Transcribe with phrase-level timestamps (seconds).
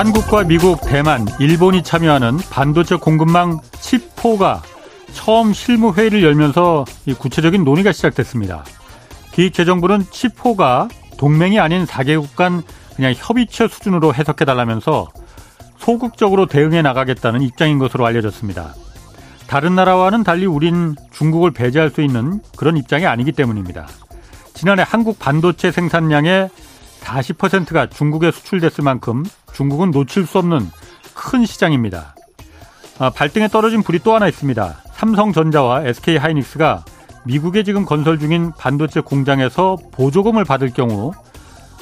[0.00, 4.62] 한국과 미국, 대만, 일본이 참여하는 반도체 공급망 칩포가
[5.12, 6.86] 처음 실무 회의를 열면서
[7.18, 8.64] 구체적인 논의가 시작됐습니다.
[9.32, 10.88] 기획재정부는 칩포가
[11.18, 12.62] 동맹이 아닌 4개국 간
[12.96, 15.08] 그냥 협의체 수준으로 해석해달라면서
[15.76, 18.74] 소극적으로 대응해 나가겠다는 입장인 것으로 알려졌습니다.
[19.48, 23.86] 다른 나라와는 달리 우린 중국을 배제할 수 있는 그런 입장이 아니기 때문입니다.
[24.54, 26.48] 지난해 한국 반도체 생산량의
[27.00, 30.70] 40%가 중국에 수출됐을 만큼 중국은 놓칠 수 없는
[31.14, 32.14] 큰 시장입니다.
[32.98, 34.82] 아, 발등에 떨어진 불이 또 하나 있습니다.
[34.92, 36.84] 삼성전자와 SK하이닉스가
[37.24, 41.12] 미국에 지금 건설 중인 반도체 공장에서 보조금을 받을 경우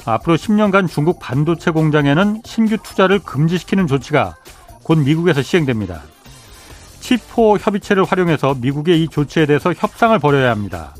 [0.05, 4.35] 앞으로 10년간 중국 반도체 공장에는 신규 투자를 금지시키는 조치가
[4.83, 6.01] 곧 미국에서 시행됩니다.
[6.99, 10.93] 치포 협의체를 활용해서 미국의 이 조치에 대해서 협상을 벌여야 합니다.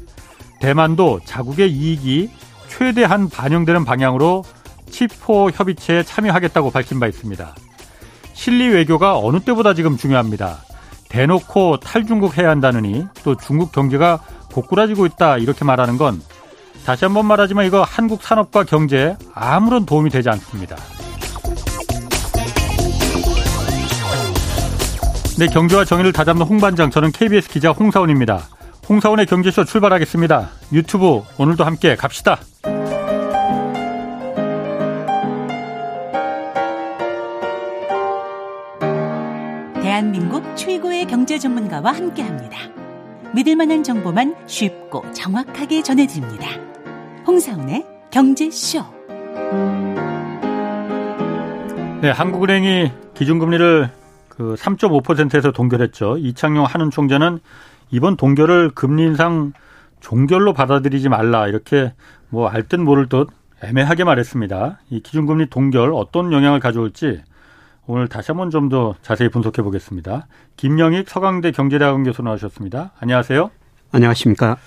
[0.59, 2.29] 대만도 자국의 이익이
[2.69, 4.43] 최대한 반영되는 방향으로
[4.89, 7.55] 치포 협의체에 참여하겠다고 밝힌 바 있습니다.
[8.33, 10.59] 실리 외교가 어느 때보다 지금 중요합니다.
[11.09, 14.19] 대놓고 탈중국 해야 한다느니 또 중국 경제가
[14.51, 16.21] 고꾸라지고 있다 이렇게 말하는 건
[16.85, 20.77] 다시 한번 말하지만 이거 한국 산업과 경제에 아무런 도움이 되지 않습니다.
[25.37, 28.47] 네, 경제와 정의를 다잡는 홍반장 저는 KBS 기자 홍사원입니다.
[28.89, 30.49] 홍사원의 경제쇼 출발하겠습니다.
[30.73, 32.39] 유튜브 오늘도 함께 갑시다.
[41.39, 42.57] 전문가와 함께 합니다.
[43.33, 46.47] 믿을 만한 정보만 쉽고 정확하게 전해드립니다.
[47.25, 48.83] 홍사원의 경제쇼.
[52.01, 53.89] 네, 한국은행이 기준금리를
[54.29, 56.17] 그 3.5%에서 동결했죠.
[56.17, 57.39] 이창용 한은 총재는
[57.91, 59.51] 이번 동결을 금리 인상
[59.99, 61.93] 종결로 받아들이지 말라 이렇게
[62.29, 63.27] 뭐 알 듯 모를 듯
[63.61, 64.79] 애매하게 말했습니다.
[64.89, 67.21] 이 기준금리 동결 어떤 영향을 가져올지
[67.91, 70.27] 오늘 다시 한번 좀 더 자세히 분석해 보겠습니다.
[70.57, 72.91] 김영익 서강대 경제대학원 교수 나오셨습니다.
[72.99, 73.49] 안녕하세요.
[73.91, 74.57] 안녕하십니까.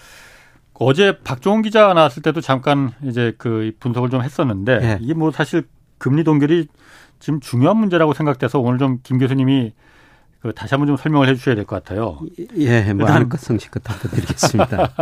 [0.74, 4.98] 어제 박종훈 기자 나왔을 때도 잠깐 이제 그 분석을 좀 했었는데 네.
[5.00, 5.68] 이게 뭐 사실
[5.98, 6.66] 금리 동결이
[7.20, 9.72] 지금 중요한 문제라고 생각돼서 오늘 좀 김 교수님이
[10.40, 12.18] 그 다시 한번 좀 설명을 해 주셔야 될 것 같아요.
[12.56, 14.94] 예, 뭐 하는 것 성실껏 부탁드리겠습니다.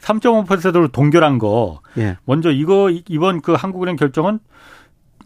[0.00, 1.80] 3.5%로 동결한 거.
[1.98, 2.18] 예.
[2.24, 4.38] 먼저 이거 이번 그 한국은행 결정은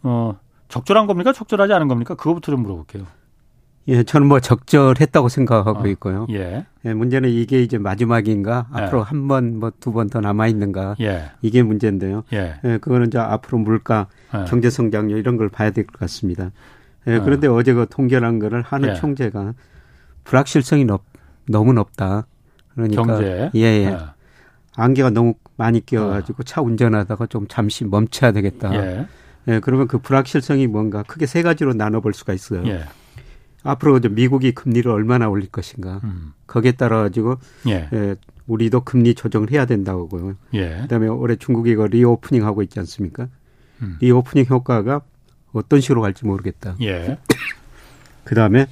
[0.03, 1.33] 어 적절한 겁니까?
[1.33, 2.15] 적절하지 않은 겁니까?
[2.15, 3.05] 그거부터 좀 물어볼게요.
[3.89, 6.27] 예, 저는 뭐 적절했다고 생각하고 어, 있고요.
[6.31, 6.67] 예.
[6.85, 6.93] 예.
[6.93, 8.67] 문제는 이게 이제 마지막인가?
[8.77, 8.83] 예.
[8.83, 10.97] 앞으로 한 번, 뭐 두 번 더 남아 있는가?
[11.01, 11.31] 예.
[11.41, 12.25] 이게 문제인데요.
[12.35, 12.57] 예.
[12.65, 12.79] 예.
[12.79, 14.45] 그거는 이제 앞으로 물가, 예.
[14.45, 16.51] 경제 성장률 이런 걸 봐야 될 것 같습니다.
[17.07, 17.23] 예, 어.
[17.25, 17.63] 그런데 어.
[17.63, 18.95] 제 그 동결한 거를 하는 예.
[18.95, 19.55] 총재가
[20.25, 21.05] 불확실성이 높,
[21.49, 22.27] 너무 높다.
[22.75, 23.51] 그러니까 경제.
[23.55, 23.87] 예, 예.
[23.89, 24.13] 어.
[24.77, 26.45] 안개가 너무 많이 끼어가지고 어.
[26.45, 28.71] 차 운전하다가 좀 잠시 멈춰야 되겠다.
[29.49, 29.55] 예.
[29.55, 32.67] 예, 그러면 그 불확실성이 뭔가 크게 세 가지로 나눠볼 수가 있어요.
[32.67, 32.85] 예.
[33.63, 36.01] 앞으로 미국이 금리를 얼마나 올릴 것인가.
[36.05, 36.33] 음.
[36.47, 37.37] 거기에 따라 가지고
[37.67, 37.89] 예.
[37.93, 38.17] 예.
[38.47, 40.35] 우리도 금리 조정을 해야 된다고요.
[40.55, 40.79] 예.
[40.83, 43.29] 그다음에 올해 중국이 그 reopening 하고 있지 않습니까?
[43.83, 43.99] 음.
[44.01, 45.03] Reopening 효과가
[45.53, 46.77] 어떤 식으로 갈지 모르겠다.
[46.81, 47.19] 예.
[48.25, 48.67] 그다음에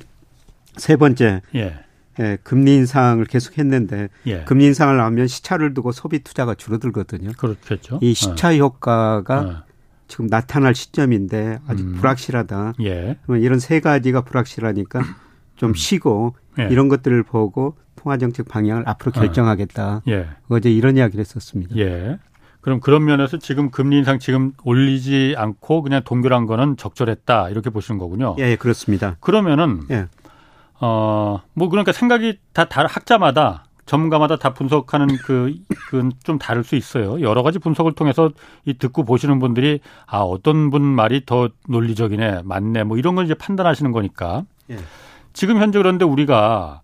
[0.76, 1.80] 세 번째 예.
[2.18, 4.44] 예, 금리 인상을 계속 했는데 예.
[4.44, 7.32] 금리 인상을 하면 시차를 두고 소비 투자가 줄어들거든요.
[7.36, 7.98] 그렇겠죠.
[8.00, 8.54] 이 시차 어.
[8.54, 9.65] 효과가 어.
[10.08, 11.94] 지금 나타날 시점인데 아직 음.
[11.94, 12.74] 불확실하다.
[12.82, 13.18] 예.
[13.28, 15.00] 이런 세 가지가 불확실하니까
[15.56, 15.74] 좀 음.
[15.74, 16.68] 쉬고 예.
[16.70, 19.20] 이런 것들을 보고 통화정책 방향을 앞으로 어.
[19.20, 20.02] 결정하겠다.
[20.08, 20.28] 예.
[20.48, 21.76] 어제 이런 이야기를 했었습니다.
[21.76, 22.18] 예.
[22.60, 27.98] 그럼 그런 면에서 지금 금리 인상 지금 올리지 않고 그냥 동결한 거는 적절했다 이렇게 보시는
[27.98, 28.34] 거군요.
[28.38, 29.16] 예, 그렇습니다.
[29.20, 30.08] 그러면은 예.
[30.80, 35.54] 어뭐 그러니까 생각이 다 다른 학자마다 전문가마다 다 분석하는 그,
[35.88, 37.20] 그좀 다를 수 있어요.
[37.20, 38.30] 여러 가지 분석을 통해서
[38.64, 43.34] 이 듣고 보시는 분들이 아, 어떤 분 말이 더 논리적이네, 맞네, 뭐 이런 걸 이제
[43.34, 44.42] 판단하시는 거니까.
[44.70, 44.76] 예.
[45.32, 46.82] 지금 현재 그런데 우리가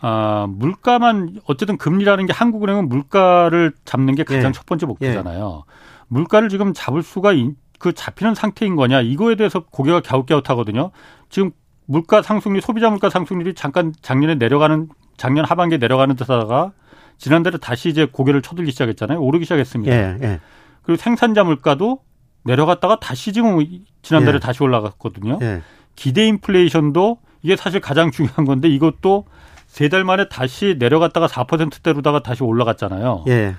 [0.00, 4.52] 아, 물가만 어쨌든 금리라는 게 한국은행은 물가를 잡는 게 가장 예.
[4.52, 5.64] 첫 번째 목표잖아요.
[5.64, 5.72] 예.
[6.08, 7.30] 물가를 지금 잡을 수가
[7.78, 10.90] 그 잡히는 상태인 거냐 이거에 대해서 고개가 갸웃갸웃하거든요.
[11.30, 11.52] 지금
[11.86, 16.72] 물가 상승률 소비자 물가 상승률이 잠깐 작년에 내려가는 작년 하반기에 내려가는 듯하다가
[17.18, 19.20] 지난달에 다시 이제 고개를 쳐들기 시작했잖아요.
[19.20, 19.94] 오르기 시작했습니다.
[19.94, 20.40] 예, 예.
[20.82, 22.00] 그리고 생산자 물가도
[22.44, 23.64] 내려갔다가 다시 지금
[24.02, 24.40] 지난달에 예.
[24.40, 25.38] 다시 올라갔거든요.
[25.42, 25.62] 예.
[25.94, 29.26] 기대 인플레이션도 이게 사실 가장 중요한 건데 이것도
[29.66, 33.24] 세 달 만에 다시 내려갔다가 4%대로다가 다시 올라갔잖아요.
[33.28, 33.54] 예.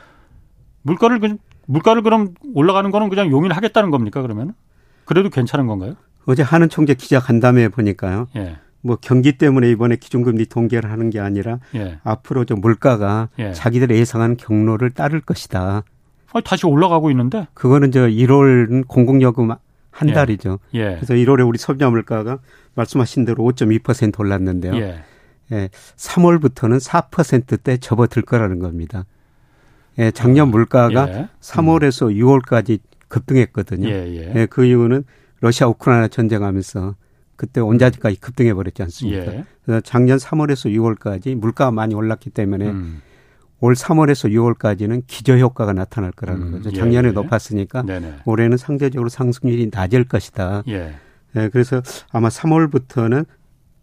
[0.83, 1.19] 물가를
[1.65, 4.53] 물가를 그럼 올라가는 거는 그냥 용인하겠다는 겁니까 그러면?
[5.05, 5.95] 그래도 괜찮은 건가요?
[6.25, 8.27] 어제 하는 총재 기자 간담회 보니까요.
[8.35, 8.57] 예.
[8.83, 11.99] 뭐 경기 때문에 이번에 기준금리 동결을 하는 게 아니라 예.
[12.03, 13.53] 앞으로 좀 물가가 예.
[13.53, 15.83] 자기들의 예상하는 경로를 따를 것이다.
[16.33, 17.47] 아니, 다시 올라가고 있는데?
[17.53, 19.51] 그거는 저 1월 공공요금
[19.89, 20.13] 한 예.
[20.13, 20.59] 달이죠.
[20.73, 20.95] 예.
[20.95, 22.39] 그래서 1월에 우리 소비자 물가가
[22.75, 24.75] 말씀하신 대로 5.2% 올랐는데요.
[24.75, 25.03] 예.
[25.53, 25.69] 예.
[25.95, 29.05] 3월부터는 4%대 접어들 거라는 겁니다.
[29.99, 31.29] 예, 작년 아, 물가가 예.
[31.39, 32.15] 3월에서 음.
[32.15, 33.87] 6월까지 급등했거든요.
[33.87, 34.33] 예, 예.
[34.35, 35.03] 예, 그 이유는
[35.39, 36.95] 러시아 우크라이나 전쟁하면서
[37.43, 39.33] 그때 원자재가가 급등해 버렸지 않습니까?
[39.33, 39.43] 예.
[39.65, 43.01] 그래서 작년 3월에서 6월까지 물가가 많이 올랐기 때문에 음.
[43.59, 46.51] 올 3월에서 6월까지는 기저 효과가 나타날 거라는 음.
[46.53, 46.69] 거죠.
[46.71, 47.11] 예, 작년에 예.
[47.11, 48.19] 높았으니까 네네.
[48.23, 50.63] 올해는 상대적으로 상승률이 낮을 것이다.
[50.69, 50.95] 예.
[51.35, 51.81] 예 그래서
[52.13, 53.25] 아마 3월부터는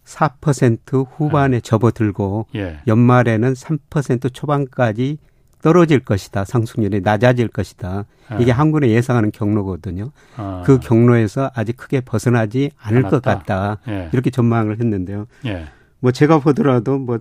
[0.06, 1.60] 4% 후반에 예.
[1.60, 2.80] 접어들고 예.
[2.86, 5.18] 연말에는 3% 초반까지
[5.62, 6.44] 떨어질 것이다.
[6.44, 8.06] 상승률이 낮아질 것이다.
[8.30, 8.36] 네.
[8.40, 10.10] 이게 한군의 예상하는 경로거든요.
[10.36, 10.62] 아.
[10.64, 13.10] 그 경로에서 아직 크게 벗어나지 않을 않았다.
[13.10, 13.78] 것 같다.
[13.88, 14.08] 예.
[14.12, 15.26] 이렇게 전망을 했는데요.
[15.46, 15.66] 예.
[16.00, 17.18] 뭐 제가 보더라도 뭐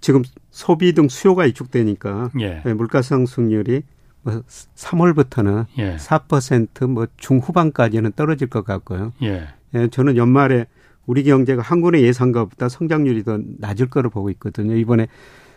[0.00, 2.62] 지금 소비 등 수요가 위축되니까 예.
[2.66, 3.82] 예 물가 상승률이
[4.22, 5.96] 뭐 3월부터는 예.
[5.96, 9.12] 4%뭐 중후반까지는 떨어질 것 같고요.
[9.22, 9.48] 예.
[9.74, 10.66] 예, 저는 연말에
[11.06, 14.74] 우리 경제가 한군의 예상가보다 성장률이 더 낮을 거로 보고 있거든요.
[14.74, 15.08] 이번에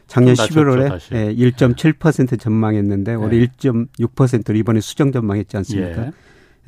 [0.08, 3.18] 작년 11월에 예, 1.7% 전망했는데 네.
[3.18, 6.08] 올해 1.6%를 이번에 수정 전망했지 않습니까?
[6.08, 6.12] 예.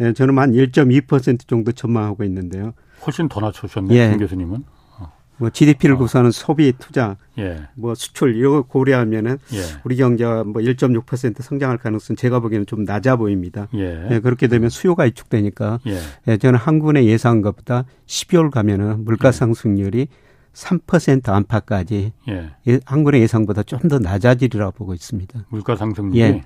[0.01, 2.73] 예, 저는 한 1.2% 정도 전망하고 있는데요.
[3.05, 4.09] 훨씬 더 낮추셨네요, 예.
[4.09, 4.63] 김 교수님은.
[4.99, 5.11] 어.
[5.37, 5.97] 뭐 GDP를 어.
[5.97, 7.67] 구성하는 소비, 투자, 예.
[7.75, 9.59] 뭐 수출 이런 거 고려하면은 예.
[9.83, 13.67] 우리 경제가 뭐 1.6% 성장할 가능성 제가 보기에는 좀 낮아 보입니다.
[13.73, 14.07] 예.
[14.11, 15.99] 예 그렇게 되면 수요가 위축되니까 예.
[16.27, 19.31] 예 저는 한군의 예상한 것보다 12월 가면은 물가 예.
[19.31, 20.07] 상승률이
[20.53, 22.79] 3% 안팎까지 예.
[22.85, 25.45] 한국의 예상보다 좀 더 낮아지리라고 보고 있습니다.
[25.49, 26.19] 물가 상승률이.
[26.19, 26.43] 예.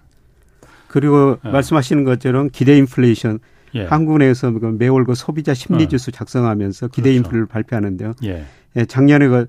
[0.88, 1.50] 그리고 예.
[1.50, 3.40] 말씀하시는 것처럼 기대 인플레이션
[3.76, 3.86] 예.
[3.86, 6.12] 한국에서 그 매월 그 소비자 심리 지수 어.
[6.12, 7.18] 작성하면서 기대 그렇죠.
[7.28, 8.14] 인플을 발표하는데요.
[8.26, 8.46] 예.
[8.76, 8.86] 예.
[8.86, 9.48] 작년에 그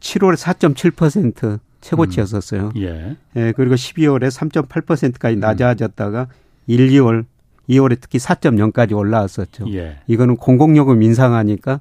[0.00, 2.72] 7월에 4.7% 최고치였었어요.
[2.74, 2.80] 음.
[2.82, 3.16] 예.
[3.36, 3.52] 예.
[3.56, 5.40] 그리고 12월에 3.8%까지 음.
[5.40, 6.26] 낮아졌다가 음.
[6.66, 7.24] 1, 2월,
[7.68, 9.72] 2월에 특히 4.0까지 올라왔었죠.
[9.72, 9.98] 예.
[10.08, 11.80] 이거는 공공요금 인상하니까 어,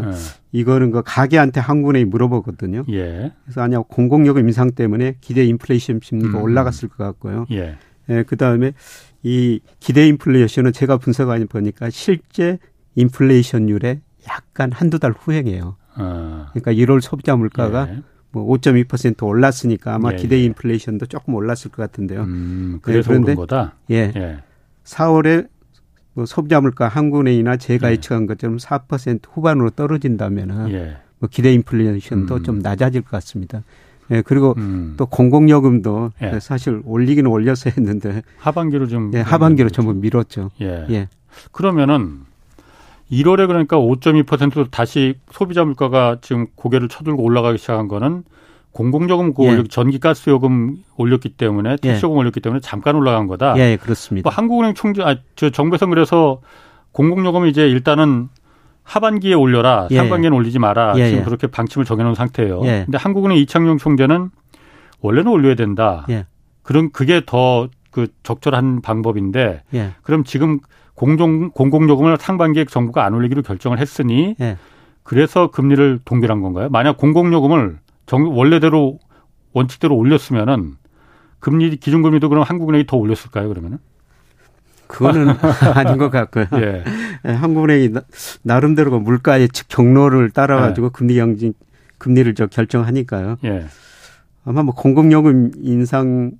[0.00, 0.16] 네.
[0.52, 2.84] 이거는 그 가게한테 한군에 물어보거든요.
[2.90, 3.32] 예.
[3.44, 6.42] 그래서 아니야 공공요금 인상 때문에 기대 인플레이션 심리가 음.
[6.42, 7.46] 올라갔을 것 같고요.
[7.52, 7.76] 예.
[8.08, 8.22] 예.
[8.24, 8.72] 그 다음에
[9.22, 12.58] 이 기대 인플레이션은 제가 분석하니 보니까 실제
[12.94, 15.76] 인플레이션율에 약간 한두 달 후행해요.
[15.96, 16.46] 어.
[16.52, 18.02] 그러니까 1월 소비자 물가가 예.
[18.32, 20.44] 뭐5.2% 올랐으니까 아마 예, 기대 예.
[20.44, 22.22] 인플레이션도 조금 올랐을 것 같은데요.
[22.22, 23.74] 음, 그래서 네, 그런데 거다.
[23.90, 24.12] 예.
[24.14, 24.38] 예.
[24.84, 25.48] 4월에
[26.14, 27.92] 뭐 소비자 물가 한국은행이나 제가 예.
[27.92, 30.96] 예측한 것처럼 4% 후반으로 떨어진다면은 예.
[31.18, 32.42] 뭐 기대 인플레이션도 음.
[32.42, 33.62] 좀 낮아질 것 같습니다.
[34.10, 34.94] 예, 그리고 음.
[34.96, 36.40] 또 공공요금도 예.
[36.40, 40.50] 사실 올리기는 올려서 했는데 하반기로 좀 예, 하반기로 전부 밀었죠.
[40.60, 40.86] 예.
[40.90, 41.08] 예.
[41.52, 42.20] 그러면은
[43.10, 48.24] 1월에 그러니까 5.2% 다시 소비자 물가가 지금 고개를 쳐들고 올라가기 시작한 거는
[48.74, 49.62] 공공요금 그 예.
[49.64, 52.20] 전기가스 요금 올렸기 때문에 택시 요금 예.
[52.20, 53.54] 올렸기 때문에 잠깐 올라간 거다.
[53.56, 54.28] 예, 그렇습니다.
[54.28, 56.40] 뭐 한국은행 총재 아, 저 정부에서 그래서
[56.92, 58.28] 공공요금 이제 일단은
[58.82, 59.88] 하반기에 올려라.
[59.90, 59.96] 예.
[59.96, 60.94] 상반기에는 올리지 마라.
[60.98, 61.24] 예, 지금 예.
[61.24, 62.60] 그렇게 방침을 정해놓은 상태예요.
[62.64, 62.82] 예.
[62.84, 64.30] 근데 한국은행 이창용 총재는
[65.00, 66.04] 원래는 올려야 된다.
[66.10, 66.26] 예.
[66.62, 69.62] 그런 그게 더 그 적절한 방법인데
[70.02, 70.58] 그럼 지금
[70.94, 74.34] 공정 공공요금을 상반기에 정부가 안 올리기로 결정을 했으니
[75.04, 76.68] 그래서 금리를 동결한 건가요?
[76.70, 78.98] 만약 공공요금을 정, 원래대로
[79.52, 80.76] 원칙대로 올렸으면은
[81.40, 83.48] 금리 기준금리도 그럼 한국은행이 더 올렸을까요?
[83.48, 83.78] 그러면은?
[84.86, 85.28] 그거는
[85.74, 86.46] 아닌 것 같고요.
[86.54, 86.84] 예.
[87.26, 87.30] 예.
[87.30, 87.90] 한국은행이
[88.42, 90.90] 나름대로 그 물가의 경로를 따라가지고 예.
[90.92, 91.54] 금리 경진
[91.98, 93.38] 금리를 저 결정하니까요.
[93.44, 93.66] 예.
[94.44, 96.32] 아마 뭐 공공요금 인상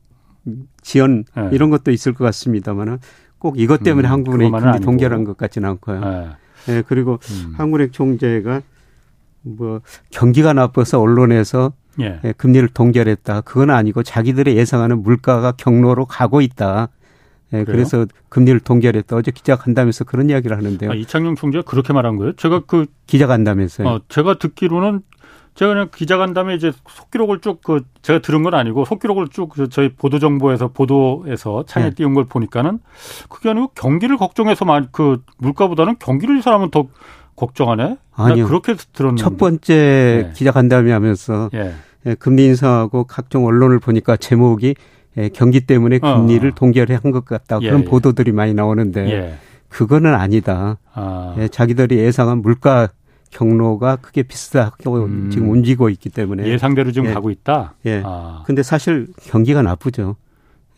[0.83, 1.49] 지연 예.
[1.53, 2.99] 이런 것도 있을 것 같습니다만은
[3.39, 6.01] 꼭 이것 때문에 음, 한국은행이 금리 동결한 것 같지는 않고요.
[6.05, 6.73] 예.
[6.73, 7.55] 예 그리고 음.
[7.57, 8.63] 한국은행 총재가
[9.45, 12.21] 뭐 경기가 나빠서 언론에서 예.
[12.25, 12.33] 예.
[12.33, 13.43] 금리를 동결했다.
[13.43, 16.89] 그건 아니고 자기들의 예상하는 물가가 경로로 가고 있다.
[17.53, 19.15] 예, 그래서 금리를 동결했다.
[19.15, 20.91] 어제 기자 간담회에서 그런 이야기를 하는데요.
[20.91, 22.33] 아, 이창용 총재가 그렇게 말한 거예요?
[22.33, 23.87] 제가 그 기자 간담회에서요.
[23.87, 25.03] 어, 제가 듣기로는
[25.55, 29.91] 제가 그냥 기자 간담회 이제 속기록을 쭉 그 제가 들은 건 아니고 속기록을 쭉그 저희
[29.91, 31.95] 보도 정보에서 보도에서 창에 네.
[31.95, 32.81] 띄운 걸 보니까는
[33.29, 36.89] 그게 아니고 경기를 걱정해서 그 물가보다는 경기를 이 사람은 더
[37.37, 37.97] 걱정하네?
[38.13, 38.47] 아니요.
[38.47, 39.23] 그렇게 들었는데.
[39.23, 40.33] 첫 번째 네.
[40.35, 41.75] 기자간담회 하면서 예.
[42.07, 44.75] 예, 금리 인상하고 각종 언론을 보니까 제목이
[45.17, 46.17] 예, 경기 때문에 어.
[46.17, 46.55] 금리를 어.
[46.55, 47.59] 동결한 것 같다.
[47.63, 47.85] 예, 그런 예.
[47.85, 49.35] 보도들이 많이 나오는데 예.
[49.69, 50.79] 그거는 아니다.
[50.93, 51.35] 아.
[51.39, 52.89] 예, 자기들이 예상한 물가
[53.31, 55.29] 경로가 크게 비슷하게 음.
[55.33, 57.75] 지금 움직이고 있기 때문에 예상대로 지금 가고 있다.
[57.87, 58.03] 예.
[58.05, 58.43] 아.
[58.47, 60.17] 근데 사실 경기가 나쁘죠.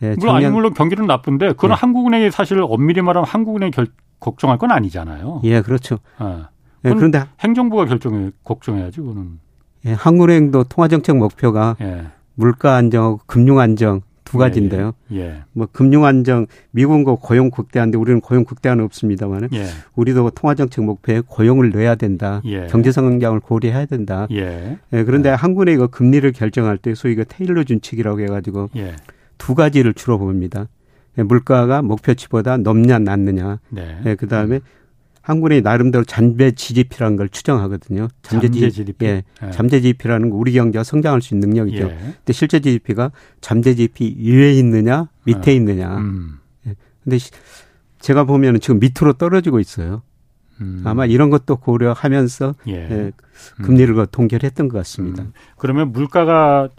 [0.01, 3.87] 예, 물론 작년, 아니 물론 경기는 나쁜데 그건 한국은행이 사실 엄밀히 말하면 한국은행 결,
[4.19, 5.41] 걱정할 건 아니잖아요.
[5.43, 5.99] 예, 그렇죠.
[6.17, 6.49] 아.
[6.85, 9.39] 예, 그런데 행정부가 결정해 걱정해야지 그거는.
[9.85, 12.07] 예, 한국은행도 통화정책 목표가 예.
[12.35, 14.93] 물가 안정하고 금융 안정 두 가지인데요.
[15.13, 15.43] 예, 예.
[15.53, 19.67] 뭐 금융 안정, 미국은 그 고용 극대화인데 우리는 고용 극대화는 없습니다만은 예.
[19.95, 22.41] 우리도 통화 정책 목표에 고용을 넣어야 된다.
[22.45, 22.67] 예.
[22.67, 24.27] 경제 성장을 고려해야 된다.
[24.31, 24.77] 예.
[24.91, 25.35] 예 그런데
[25.71, 28.69] 이거 금리를 결정할 때 소위 그 테일러 준칙이라고 해가지고
[29.37, 30.67] 두 가지를 주로 봅니다.
[31.23, 33.59] 물가가 목표치보다 높냐 낮느냐.
[33.69, 34.15] 네.
[34.15, 34.59] 그 다음에
[35.27, 38.07] 한국의 나름대로 잠재 GDP라는 걸 추정하거든요.
[38.21, 39.05] 잠재, 잠재 GDP.
[39.05, 39.23] 예.
[39.43, 39.51] 예.
[39.51, 41.83] 잠재 GDP라는 거 우리 경제가 성장할 수 있는 능력이죠.
[41.83, 41.89] 예.
[41.89, 45.53] 근데 실제 GDP가 잠재 GDP 위에 있느냐, 밑에 아.
[45.53, 45.97] 있느냐.
[45.97, 46.39] 음.
[46.65, 46.75] 예.
[47.03, 47.17] 근데
[47.99, 50.01] 제가 보면은 지금 밑으로 떨어지고 있어요.
[50.61, 50.81] 음.
[50.85, 52.73] 아마 이런 것도 고려하면서 예.
[52.73, 53.11] 예.
[53.63, 54.05] 금리를 음.
[54.09, 55.23] 동결했던 것 같습니다.
[55.23, 55.33] 음.
[55.57, 56.69] 그러면 물가가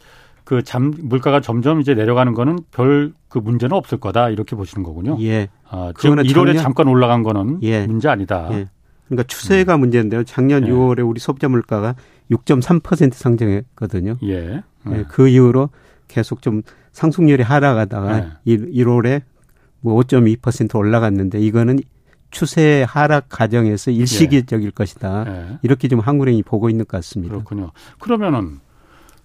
[0.48, 5.18] 그 잠, 물가가 점점 이제 내려가는 거는 별 그 문제는 없을 거다 이렇게 보시는 거군요.
[5.20, 5.48] 예.
[5.68, 7.86] 아, 지금 1월에 작년, 잠깐 올라간 거는 예.
[7.86, 8.48] 문제 아니다.
[8.52, 8.66] 예.
[9.06, 9.80] 그러니까 추세가 음.
[9.80, 10.24] 문제인데요.
[10.24, 10.70] 작년 예.
[10.70, 11.94] 6월에 우리 소비자 물가가
[12.30, 14.16] 6.3% 상승했거든요.
[14.24, 14.62] 예.
[14.90, 15.04] 예.
[15.08, 15.68] 그 이후로
[16.08, 16.62] 계속 좀
[16.92, 18.56] 상승률이 하락하다가 예.
[18.56, 19.22] 1월에
[19.80, 21.80] 뭐 5.2% 올라갔는데 이거는
[22.30, 24.70] 추세 하락 과정에서 일시기적일 예.
[24.70, 25.24] 것이다.
[25.28, 25.58] 예.
[25.62, 27.34] 이렇게 좀 한국은행이 보고 있는 것 같습니다.
[27.34, 27.72] 그렇군요.
[27.98, 28.60] 그러면은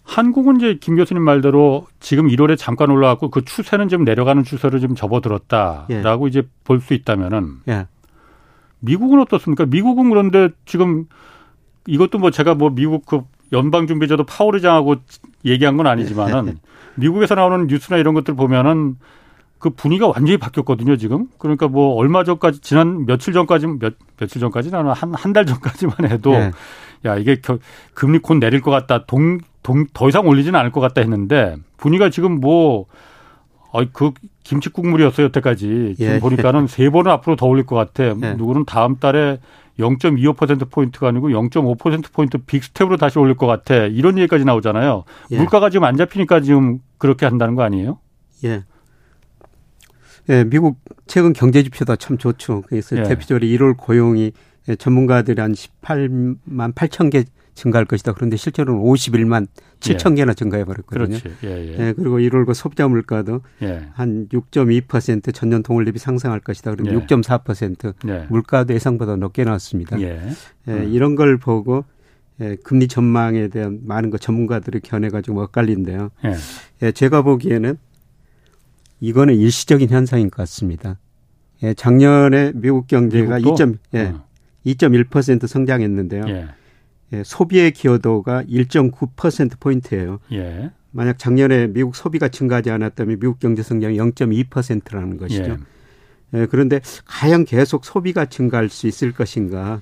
[0.03, 4.95] 한국은 이제 김 교수님 말대로 지금 1월에 잠깐 올라왔고 그 추세는 좀 내려가는 추세로 좀
[4.95, 6.29] 접어들었다라고 예.
[6.29, 7.88] 이제 볼 수 있다면은 예.
[8.79, 9.65] 미국은 어떻습니까?
[9.65, 11.05] 미국은 그런데 지금
[11.88, 13.22] 이것도 뭐 제가 뭐 미국 그
[13.53, 14.95] 연방준비제도 파월 의장하고
[15.45, 16.53] 얘기한 건 아니지만은 예.
[16.95, 18.98] 미국에서 나오는 뉴스나 이런 것들 보면은
[19.57, 21.27] 그 분위기가 완전히 바뀌었거든요, 지금.
[21.38, 26.51] 그러니까 뭐 얼마 전까지 지난 며칠 전까지 몇 며칠 전까지는 한한 달 전까지만 해도 네.
[27.05, 27.57] 야, 이게 겨,
[27.93, 29.05] 금리 곧 내릴 것 같다.
[29.05, 32.86] 동, 동, 더 이상 올리지는 않을 것 같다 했는데 분위기가 지금 뭐
[33.72, 34.12] 어이 그
[34.43, 36.19] 김치 국물이었어요 여태까지 지금 예.
[36.19, 38.03] 보니까는 세 번은 앞으로 더 올릴 것 같아.
[38.03, 38.33] 예.
[38.36, 39.39] 누구는 다음 달에
[39.79, 43.75] 0.25% 포인트가 아니고 0.5% 포인트 big step으로 다시 올릴 것 같아.
[43.75, 45.05] 이런 얘기까지 나오잖아요.
[45.31, 45.38] 예.
[45.38, 48.00] 물가가 지금 안 잡히니까 지금 그렇게 한다는 거 아니에요?
[48.43, 48.63] 예.
[50.29, 52.62] 예, 미국 최근 경제 지표도 참 좋죠.
[52.67, 53.03] 그래서 예.
[53.03, 54.31] 대표적으로 1월 고용이
[54.77, 58.13] 전문가들이 한 18만 8천 개 증가할 것이다.
[58.13, 59.48] 그런데 실제로는 51만
[59.79, 60.15] 7천 예.
[60.15, 61.17] 개나 증가해 버렸거든요.
[61.43, 61.88] 예, 예.
[61.88, 63.88] 예, 그리고 1월 그 소비자 물가도 예.
[63.93, 66.72] 한 6.2% 전년 동월 대비 상승할 것이다.
[66.72, 67.05] 그러면 예.
[67.05, 68.25] 6.4% 예.
[68.29, 70.00] 물가도 예상보다 높게 나왔습니다.
[70.01, 70.20] 예.
[70.67, 70.89] 예, 음.
[70.91, 71.86] 이런 걸 보고
[72.41, 76.10] 예, 금리 전망에 대한 많은 거 전문가들의 견해가 좀 엇갈린데요.
[76.25, 76.36] 예.
[76.82, 77.77] 예, 제가 보기에는
[79.00, 80.98] 이거는 일시적인 현상인 것 같습니다.
[81.62, 83.43] 예, 작년에 미국 경제가 2.
[83.93, 84.25] 예, 어.
[84.65, 86.25] 2.1% 성장했는데요.
[86.27, 86.48] 예.
[87.13, 90.20] 예, 소비의 기여도가 1.9% 포인트예요.
[90.32, 90.72] 예.
[90.91, 95.58] 만약 작년에 미국 소비가 증가하지 않았다면 미국 경제 성장이 0.2%라는 것이죠.
[96.34, 96.41] 예.
[96.41, 96.48] 예.
[96.48, 99.82] 그런데 과연 계속 소비가 증가할 수 있을 것인가?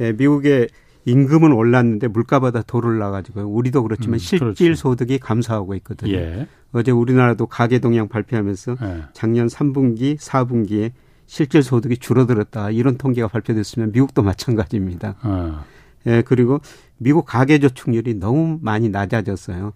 [0.00, 0.68] 예, 미국의
[1.06, 4.74] 임금은 올랐는데 물가보다 더 올라가지고 우리도 그렇지만 음, 실질 그렇지.
[4.74, 6.14] 소득이 감소하고 있거든요.
[6.14, 6.48] 예.
[6.72, 9.02] 어제 우리나라도 가계 동향 발표하면서 예.
[9.12, 10.92] 작년 3분기, 4분기에
[11.26, 15.16] 실질 소득이 줄어들었다 이런 통계가 발표됐으면 미국도 마찬가지입니다.
[15.22, 15.64] 어.
[16.06, 16.60] 예, 그리고
[16.98, 19.72] 미국 가계 저축률이 너무 많이 낮아졌어요.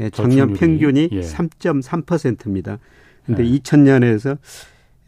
[0.00, 0.58] 예, 작년 저축률이.
[0.58, 1.20] 평균이 예.
[1.20, 2.78] 3.3%입니다.
[3.26, 3.58] 근데 예.
[3.58, 4.38] 2000년에서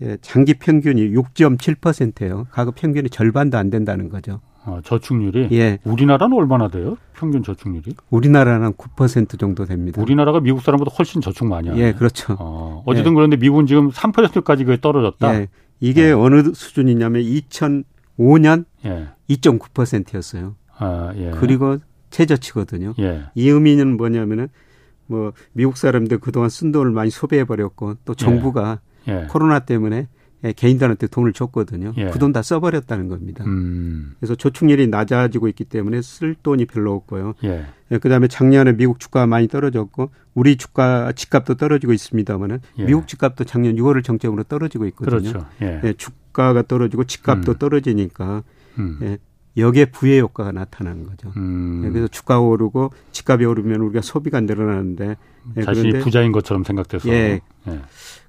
[0.03, 2.47] 예, 장기 평균이 6.7%예요.
[2.51, 4.41] 가급 평균이 절반도 안 된다는 거죠.
[4.65, 5.49] 아, 저축률이?
[5.53, 5.79] 예.
[5.85, 6.99] 우리나라는 얼마나 돼요?
[7.15, 7.95] 평균 저축률이?
[8.11, 10.03] 우리나라는 9% 정도 됩니다.
[10.03, 11.81] 우리나라가 미국 사람보다 훨씬 저축 많이 하네.
[11.81, 12.37] 예, 그렇죠.
[12.39, 13.15] 어, 어쨌든 예.
[13.15, 15.35] 그런데 미국은 지금 3%까지 그게 떨어졌다.
[15.41, 15.49] 예.
[15.81, 16.13] 이게 예.
[16.13, 19.09] 어느 수준이냐면 2005년 예.
[19.29, 20.57] 2.9%였어요.
[20.79, 21.31] 아, 예.
[21.33, 21.79] 그리고
[22.11, 22.95] 최저치거든요.
[22.99, 23.25] 예.
[23.35, 24.49] 이 의미는 뭐냐면은
[25.07, 29.27] 뭐 미국 사람들 그동안 쓴 돈을 많이 소비해 버렸고 또 정부가 예.
[29.29, 30.09] 코로나 때문에 예,
[30.55, 31.93] 개인들한테 돈을 줬거든요.
[31.97, 32.11] 예.
[32.11, 33.45] 그돈 다 써버렸다는 겁니다.
[33.45, 34.15] 음.
[34.21, 37.35] 그래서 저축률이 낮아지고 있기 때문에 쓸 돈이 별로 없고요.
[37.45, 37.67] 예.
[37.91, 42.85] 예, 그다음에 작년에 미국 주가가 많이 떨어졌고 우리 주가 집값도 떨어지고 있습니다만은 예.
[42.85, 45.33] 미국 집값도 작년 6월을 정점으로 떨어지고 있거든요.
[45.33, 45.47] 그렇죠.
[45.63, 45.81] 예.
[45.85, 47.59] 예 주가가 떨어지고 집값도 음.
[47.59, 48.43] 떨어지니까
[48.79, 48.99] 음.
[49.03, 49.19] 예,
[49.57, 51.33] 여기에 부의 효과가 나타나는 거죠.
[51.37, 51.83] 음.
[51.85, 55.17] 예, 그래서 주가 오르고 집값이 오르면 우리가 소비가 늘어나는데
[55.57, 57.41] 예, 자신이 부자인 것처럼 생각돼서 예.
[57.69, 57.81] 예.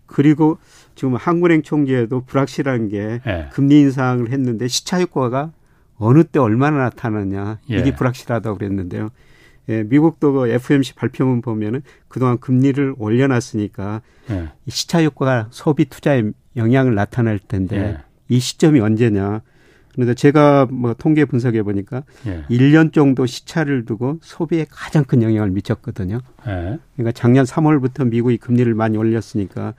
[0.05, 0.57] 그리고
[0.97, 3.49] 지금 한국은행 총재도 불확실한 게 예.
[3.53, 5.51] 금리 인상을 했는데 시차 효과가
[5.99, 7.77] 어느 때 얼마나 나타나냐 예.
[7.77, 9.09] 이게 불확실하다고 그랬는데요.
[9.69, 14.01] 예, 미국도 그 FMC 발표문 보면은 그동안 금리를 올려놨으니까
[14.31, 14.49] 예.
[14.67, 16.23] 시차 효과가 소비 투자에
[16.55, 17.97] 영향을 나타낼 텐데 예.
[18.27, 19.41] 이 시점이 언제냐.
[19.93, 22.43] 그런데 제가 뭐 통계 분석해 보니까 예.
[22.49, 26.21] 1년 정도 시차를 두고 소비에 가장 큰 영향을 미쳤거든요.
[26.47, 26.79] 예.
[26.95, 29.75] 그러니까 작년 3월부터 미국이 금리를 많이 올렸으니까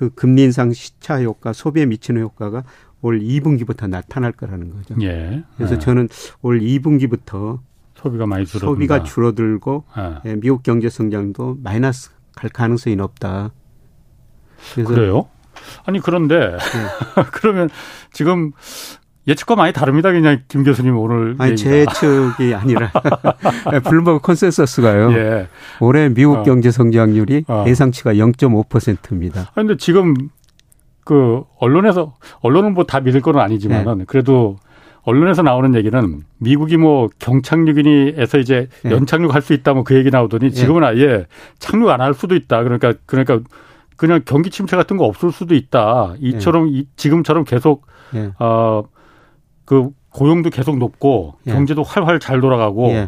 [0.00, 2.64] 그 금리 인상 시차 효과, 소비에 미치는 효과가
[3.02, 4.94] 올 2분기부터 나타날 거라는 거죠.
[5.02, 5.44] 예.
[5.58, 5.78] 그래서 예.
[5.78, 6.08] 저는
[6.40, 7.58] 올 2분기부터
[7.96, 8.72] 소비가 많이 줄어든다.
[8.72, 10.30] 소비가 줄어들고 예.
[10.30, 13.50] 예 미국 경제 성장도 마이너스 갈 가능성이 높다.
[14.86, 15.28] 그래요?
[15.84, 16.56] 아니 그런데 네.
[17.32, 17.68] 그러면
[18.10, 18.52] 지금
[19.28, 20.10] 예측과 많이 다릅니다.
[20.12, 22.90] 그냥 김 교수님 오늘 아니 제 예측이 아니라
[23.84, 25.12] 블룸버그 컨센서스가요.
[25.12, 25.48] 예.
[25.80, 26.42] 올해 미국 어.
[26.42, 27.64] 경제 성장률이 어.
[27.66, 29.50] 예상치가 0.5%입니다.
[29.54, 30.14] 그런데 지금
[31.04, 34.04] 그 언론에서 언론은 뭐 다 믿을 건 아니지만은 네.
[34.06, 34.56] 그래도
[35.02, 38.90] 언론에서 나오는 얘기는 미국이 뭐 경착륙이니에서 이제 네.
[38.90, 40.50] 연착륙할 수 있다 뭐 그 얘기 나오더니 네.
[40.50, 41.26] 지금은 아예
[41.58, 42.62] 착륙 안 할 수도 있다.
[42.62, 43.40] 그러니까 그러니까
[43.96, 46.14] 그냥 경기 침체 같은 거 없을 수도 있다.
[46.20, 47.86] 이처럼 이, 지금처럼 계속
[48.38, 48.82] 어
[49.70, 51.52] 그 고용도 계속 높고 예.
[51.52, 53.06] 경제도 활활 잘 돌아가고 예.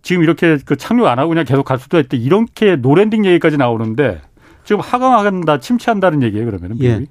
[0.00, 2.16] 지금 이렇게 그 착륙 안 하고 그냥 계속 갈 수도 있대.
[2.16, 4.22] 이렇게 no landing 얘기까지 나오는데
[4.64, 6.80] 지금 하강한다, 침체한다는 얘기예요, 그러면은.
[6.80, 7.04] 예.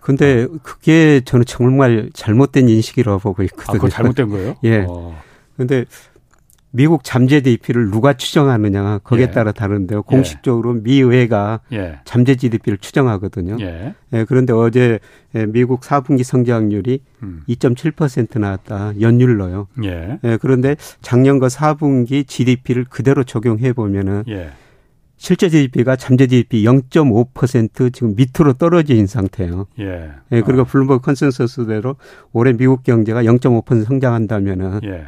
[0.00, 3.70] 근데 그게 저는 정말 잘못된 인식이라고 보고 있거든요.
[3.70, 4.54] 아, 그거 잘못된 거예요?
[4.64, 4.84] 예.
[4.86, 5.18] 어.
[5.56, 5.86] 근데
[6.76, 9.30] 미국 잠재 GDP를 누가 추정하느냐 거기에 예.
[9.30, 10.02] 따라 다른데요.
[10.02, 10.82] 공식적으로 예.
[10.82, 12.00] 미 의회가 예.
[12.04, 13.58] 잠재 GDP를 추정하거든요.
[13.60, 13.94] 예.
[14.12, 14.24] 예.
[14.24, 14.98] 그런데 어제
[15.36, 17.42] 예, 미국 4분기 성장률이 음.
[17.48, 18.94] 2.7% 나왔다.
[19.00, 19.68] 연율로요.
[19.84, 20.18] 예.
[20.24, 20.36] 예.
[20.40, 24.50] 그런데 작년과 4분기 GDP를 그대로 적용해 보면은 예.
[25.16, 29.68] 실제 GDP가 잠재 GDP 0.5% 지금 밑으로 떨어진 상태예요.
[29.78, 30.10] 예.
[30.32, 30.64] 예 그리고 어.
[30.64, 31.94] 블룸버그 컨센서스대로
[32.32, 35.04] 올해 미국 경제가 0.5% 성장한다면은 예.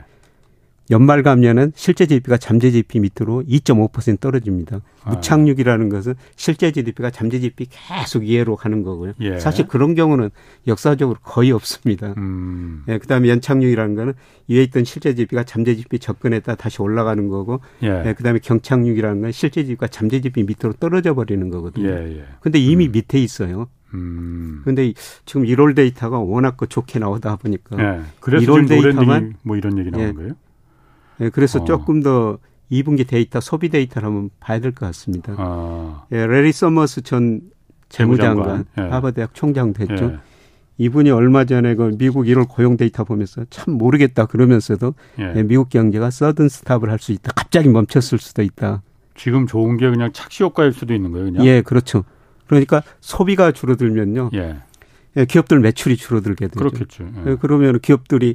[0.90, 4.80] 연말 감면은 실제 GDP가 잠재 GDP 밑으로 2.5% 떨어집니다.
[5.02, 5.10] 아.
[5.10, 9.14] 무착륙이라는 것은 실제 GDP가 잠재 GDP 계속 이해로 가는 거고요.
[9.20, 9.38] 예.
[9.40, 10.30] 사실 그런 경우는
[10.66, 12.14] 역사적으로 거의 없습니다.
[12.16, 12.84] 음.
[12.88, 14.12] 예, 그다음에 연착륙이라는 거는
[14.48, 18.04] 위에 있던 실제 GDP가 잠재 GDP 접근했다 다시 올라가는 거고, 예.
[18.06, 21.88] 예 그다음에 경착륙이라는 건 실제 GDP가 잠재 GDP 밑으로 떨어져 버리는 거거든요.
[21.88, 22.24] 예, 예.
[22.40, 22.92] 근데 이미 음.
[22.92, 23.68] 밑에 있어요.
[23.94, 24.62] 음.
[24.64, 24.92] 근데
[25.24, 28.00] 지금 1월 데이터가 워낙 그 좋게 나오다 보니까 예.
[28.20, 30.12] 그래서 1월 데이터만 뭐 이런 얘기 나오는 예.
[30.12, 30.32] 거예요?
[31.20, 31.64] 예, 그래서 어.
[31.64, 32.38] 조금 더
[32.70, 35.34] 2분기 데이터, 소비 데이터를 한번 봐야 될 것 같습니다.
[35.38, 36.04] 아.
[36.12, 37.40] 예, 레리 서머스 전
[37.88, 38.82] 재무장관, 예.
[38.82, 40.04] 하버드대학 총장 됐죠.
[40.12, 40.18] 예.
[40.78, 45.32] 이분이 얼마 전에 그 미국 1월 고용 데이터 보면서 참 모르겠다 그러면서도 예.
[45.36, 47.32] 예 미국 경제가 sudden stop을 할 수 있다.
[47.34, 48.82] 갑자기 멈췄을 수도 있다.
[49.14, 51.46] 지금 좋은 게 그냥 착시 효과일 수도 있는 거예요, 그냥.
[51.46, 52.04] 예, 그렇죠.
[52.46, 54.30] 그러니까 소비가 줄어들면요.
[54.34, 54.56] 예.
[55.16, 56.58] 예 기업들 매출이 줄어들게 되죠.
[56.58, 57.04] 그렇겠죠.
[57.04, 57.30] 예.
[57.30, 58.34] 예 그러면 기업들이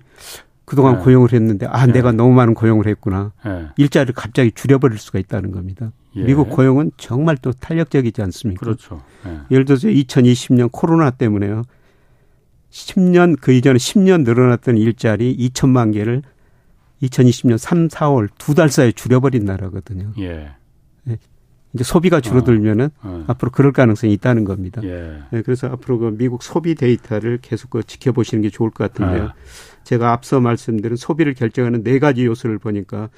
[0.72, 1.04] 그동안 네.
[1.04, 1.92] 고용을 했는데 아 네.
[1.92, 3.34] 내가 너무 많은 고용을 했구나.
[3.46, 3.68] 네.
[3.76, 5.92] 일자리를 갑자기 줄여버릴 수가 있다는 겁니다.
[6.16, 6.24] 예.
[6.24, 8.62] 미국 고용은 정말 또 탄력적이지 않습니까?
[8.62, 9.02] 그렇죠.
[9.28, 9.40] 예.
[9.52, 11.64] 예를 들어서 2020년 코로나 때문에요.
[12.70, 16.22] 10년 그 이전에 10년 늘어났던 일자리 2천만 개를
[17.04, 20.14] 2020년 3, 4월 두 달 사이에 줄여버린 나라거든요.
[20.20, 20.24] 예.
[20.24, 20.52] 예.
[21.74, 23.24] 이제 소비가 줄어들면은 어, 어.
[23.28, 24.82] 앞으로 그럴 가능성이 있다는 겁니다.
[24.84, 25.20] 예.
[25.32, 29.26] 네, 그래서 앞으로 그 미국 소비 데이터를 계속 그 지켜보시는 게 좋을 것 같은데요.
[29.28, 29.34] 아.
[29.84, 33.10] 제가 앞서 말씀드린 소비를 결정하는 네 가지 요소를 보니까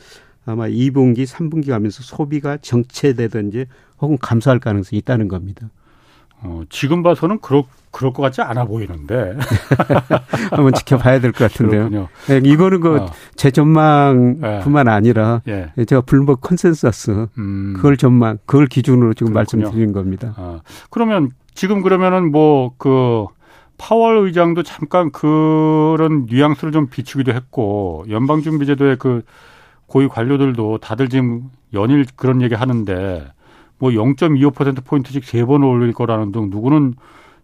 [0.45, 3.65] 아마 2분기, 3분기 가면서 소비가 정체되든지
[3.99, 5.69] 혹은 감소할 가능성이 있다는 겁니다.
[6.43, 9.37] 어, 지금 봐서는 그럴, 그럴 것 같지 않아 보이는데.
[10.51, 11.89] 한번 지켜봐야 될 것 같은데요.
[12.27, 13.51] 네, 이거는 그제 어.
[13.51, 14.91] 전망뿐만 네.
[14.91, 15.71] 아니라 예.
[15.85, 17.73] 제가 블룸버그 컨센서스 음.
[17.75, 19.63] 그걸 전망, 그걸 기준으로 지금 그렇군요.
[19.63, 20.33] 말씀드린 겁니다.
[20.37, 23.25] 아, 그러면 지금 그러면은 뭐 그
[23.77, 29.23] 파월 의장도 잠깐 그런 뉘앙스를 좀 비추기도 했고 연방준비제도의 그
[29.87, 33.27] 고위 관료들도 다들 지금 연일 그런 얘기 하는데
[33.83, 36.93] 뭐 0.25% 포인트씩 세 번 올릴 거라는 등 누구는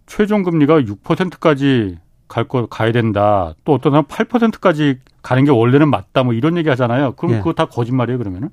[0.06, 1.98] 최종 금리가 6%까지
[2.30, 3.54] 갈 거 가야 된다.
[3.66, 6.24] 또 어떤 사람 8%까지 가는 게 원래는 맞다.
[6.24, 7.14] 뭐 이런 얘기 하잖아요.
[7.14, 7.38] 그럼 예.
[7.40, 8.50] 그거 다 거짓말이에요, 그러면은?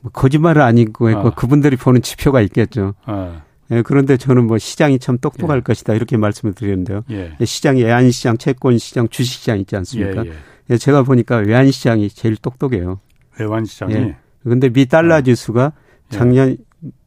[0.00, 1.30] 뭐 거짓말은 아니고 아.
[1.30, 2.94] 그분들이 보는 지표가 있겠죠.
[3.04, 3.42] 아.
[3.70, 5.60] 예, 그런데 저는 뭐 시장이 참 똑똑할 예.
[5.60, 7.02] 것이다 이렇게 말씀을 드리는데요.
[7.10, 7.36] 예.
[7.38, 10.24] 예 시장이 외환시장, 채권시장, 주식시장 있지 않습니까?
[10.24, 10.34] 예, 예.
[10.70, 12.98] 예, 제가 보니까 외환시장이 제일 똑똑해요.
[13.38, 13.94] 외환시장이.
[13.94, 14.16] 예.
[14.42, 15.20] 근데 미 달러 아.
[15.20, 15.72] 지수가
[16.08, 16.56] 작년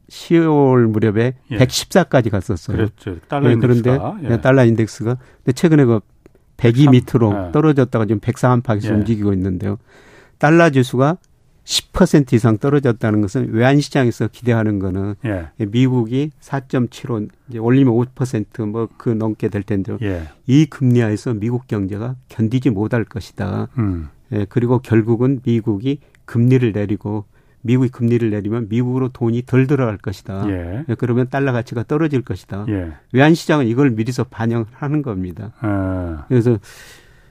[0.08, 1.56] 10월 무렵에 예.
[1.58, 2.76] 114까지 갔었어요.
[2.76, 3.16] 그렇죠.
[3.28, 3.98] 달러 인덱스가.
[3.98, 4.40] 그런데 예.
[4.40, 6.00] 달러 인덱스가 근데 최근에 그
[6.56, 9.78] 102 밑으로 떨어졌다가 지금 104 안팎에서 움직이고 있는데요.
[10.38, 11.18] 달러 지수가
[11.64, 15.48] 10% 이상 떨어졌다는 것은 외환 시장에서 기대하는 거는 예.
[15.66, 19.98] 미국이 4.75 이제 올리면 5%뭐 그 넘게 될 텐데요.
[20.00, 20.22] 예.
[20.46, 23.68] 이 금리 하에서 미국 경제가 견디지 못할 것이다.
[23.76, 24.08] 음.
[24.32, 27.26] 예, 그리고 결국은 미국이 금리를 내리고
[27.62, 30.48] 미국이 금리를 내리면 미국으로 돈이 덜 들어갈 것이다.
[30.48, 30.84] 예.
[30.88, 32.66] 예 그러면 달러 가치가 떨어질 것이다.
[32.68, 32.92] 예.
[33.12, 35.52] 외환시장은 이걸 미리서 반영하는 겁니다.
[35.60, 36.24] 아.
[36.28, 36.58] 그래서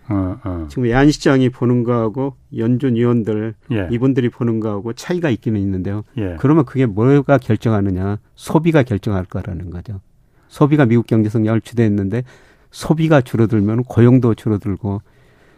[0.09, 0.65] 어, 어.
[0.69, 3.87] 지금 외환시장이 보는 거하고 연준 위원들 예.
[3.91, 6.03] 이분들이 보는 거하고 차이가 있기는 있는데요.
[6.17, 6.37] 예.
[6.39, 8.19] 그러면 그게 뭐가 결정하느냐?
[8.35, 9.99] 소비가 결정할 거라는 거죠.
[10.47, 12.23] 소비가 미국 경제 성장을 주도했는데
[12.71, 15.01] 소비가 줄어들면 고용도 줄어들고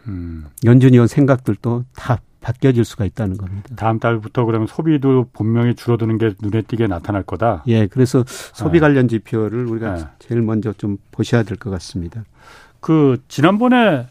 [0.08, 0.46] 음.
[0.64, 3.68] 연준 위원 생각들도 다 바뀌어질 수가 있다는 겁니다.
[3.76, 7.64] 다음 달부터 그러면 소비도 분명히 줄어드는 게 눈에 띄게 나타날 거다.
[7.66, 8.80] 예, 그래서 소비 네.
[8.80, 10.04] 관련 지표를 우리가 네.
[10.18, 12.24] 제일 먼저 좀 보셔야 될 것 같습니다.
[12.80, 14.06] 그 지난번에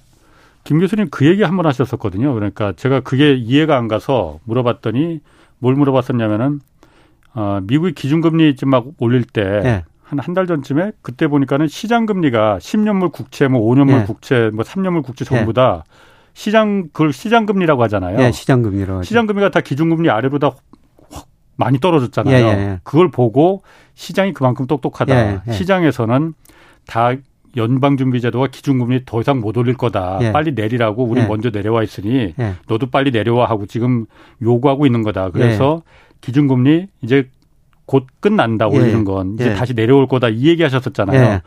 [0.63, 2.33] 김 교수님 그 얘기 한번 하셨었거든요.
[2.35, 5.21] 그러니까 제가 그게 이해가 안 가서 물어봤더니
[5.57, 6.59] 뭘 물어봤었냐면은
[7.33, 9.83] 어, 미국이 기준금리 좀막 올릴 때 네.
[10.03, 14.05] 한한 달 전쯤에 그때 보니까는 시장 금리가 10년물 국채 뭐 5년물 네.
[14.05, 15.83] 국채 뭐 3년물 국채 전부 다
[16.39, 18.15] 시장 그걸 시장 금리라고 하잖아요.
[18.15, 19.03] 네, 시장 금리로.
[19.03, 20.51] 시장 금리가 다 기준 금리 아래로 다
[21.57, 22.33] 많이 떨어졌잖아요.
[22.33, 22.79] 예, 예, 예.
[22.85, 23.61] 그걸 보고
[23.95, 25.15] 시장이 그만큼 똑똑하다.
[25.15, 25.51] 예, 예.
[25.51, 26.33] 시장에서는
[26.87, 27.11] 다
[27.57, 30.19] 연방준비제도가 기준금리 더 이상 못 올릴 거다.
[30.21, 30.31] 예.
[30.31, 32.33] 빨리 내리라고 우리 먼저 내려와 있으니
[32.69, 34.05] 너도 빨리 내려와 하고 지금
[34.41, 35.31] 요구하고 있는 거다.
[35.31, 35.81] 그래서
[36.21, 37.27] 기준금리 이제
[37.85, 41.41] 곧 끝난다 올리는 건 이제 다시 내려올 거다 이 얘기 하셨었잖아요.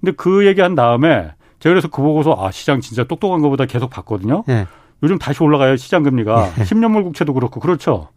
[0.00, 1.32] 근데 그 얘기 한 다음에
[1.66, 4.44] 제가 그래서 그 보고서 아 시장 진짜 똑똑한 것보다 계속 봤거든요.
[4.48, 4.66] 예.
[5.02, 6.62] 요즘 다시 올라가요 시장 금리가 예.
[6.62, 8.08] 10년물 국채도 그렇고 그렇죠.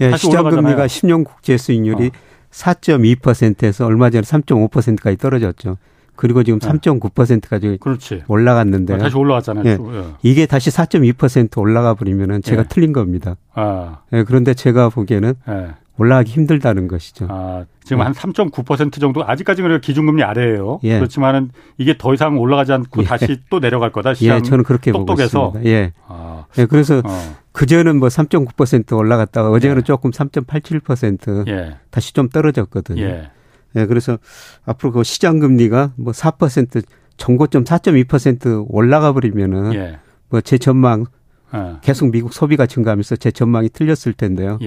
[0.00, 2.10] 예, 시장 금리가 10년 국채 수익률이 어.
[2.50, 5.78] 4.2%에서 얼마 전에 3.5%까지 떨어졌죠.
[6.14, 8.22] 그리고 지금 3.9%까지 그렇지.
[8.28, 9.64] 올라갔는데 아, 다시 올라갔잖아요.
[9.66, 9.70] 예.
[9.72, 10.04] 예.
[10.22, 12.66] 이게 다시 4.2% 올라가 버리면은 제가 예.
[12.68, 13.36] 틀린 겁니다.
[13.54, 14.02] 아.
[14.12, 15.68] 예, 그런데 제가 보기에는 예.
[15.98, 17.26] 올라가기 힘들다는 것이죠.
[17.28, 18.10] 아, 지금 네.
[18.10, 20.80] 한3.9% 정도 아직까지는 기준금리 아래예요.
[20.84, 20.96] 예.
[20.96, 23.06] 그렇지만은 이게 더 이상 올라가지 않고 예.
[23.06, 24.14] 다시 또 내려갈 거다.
[24.14, 25.46] 시장 예, 저는 그렇게 똑똑해서.
[25.46, 25.70] 보고 있습니다.
[25.70, 25.92] 예.
[26.06, 26.46] 아.
[26.58, 27.36] 예, 그래서 어.
[27.52, 29.82] 그전은 뭐3.9% 올라갔다가 어제는 예.
[29.82, 31.76] 조금 3.87% 예.
[31.90, 33.02] 다시 좀 떨어졌거든요.
[33.02, 33.30] 예.
[33.76, 34.18] 예, 그래서
[34.64, 36.82] 앞으로 그 시장 금리가 뭐4%
[37.18, 39.98] 정고점 4.2% 올라가 버리면은 예.
[40.30, 41.04] 뭐제 전망
[41.52, 41.78] 어.
[41.82, 44.58] 계속 미국 소비가 증가하면서 제 전망이 틀렸을 텐데요.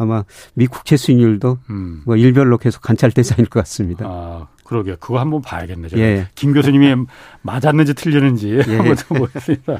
[0.00, 0.02] 예.
[0.02, 2.02] 아마 미 국채 수익률도 음.
[2.04, 4.06] 뭐 일별로 계속 관찰 대상일 것 같습니다.
[4.08, 4.96] 아, 그러게요.
[4.98, 5.88] 그거 한번 봐야겠네.
[5.88, 6.28] 요 예.
[6.34, 7.06] 김 교수님이
[7.42, 8.76] 맞았는지 틀리는지 예.
[8.76, 9.78] 한번 좀 보겠습니다.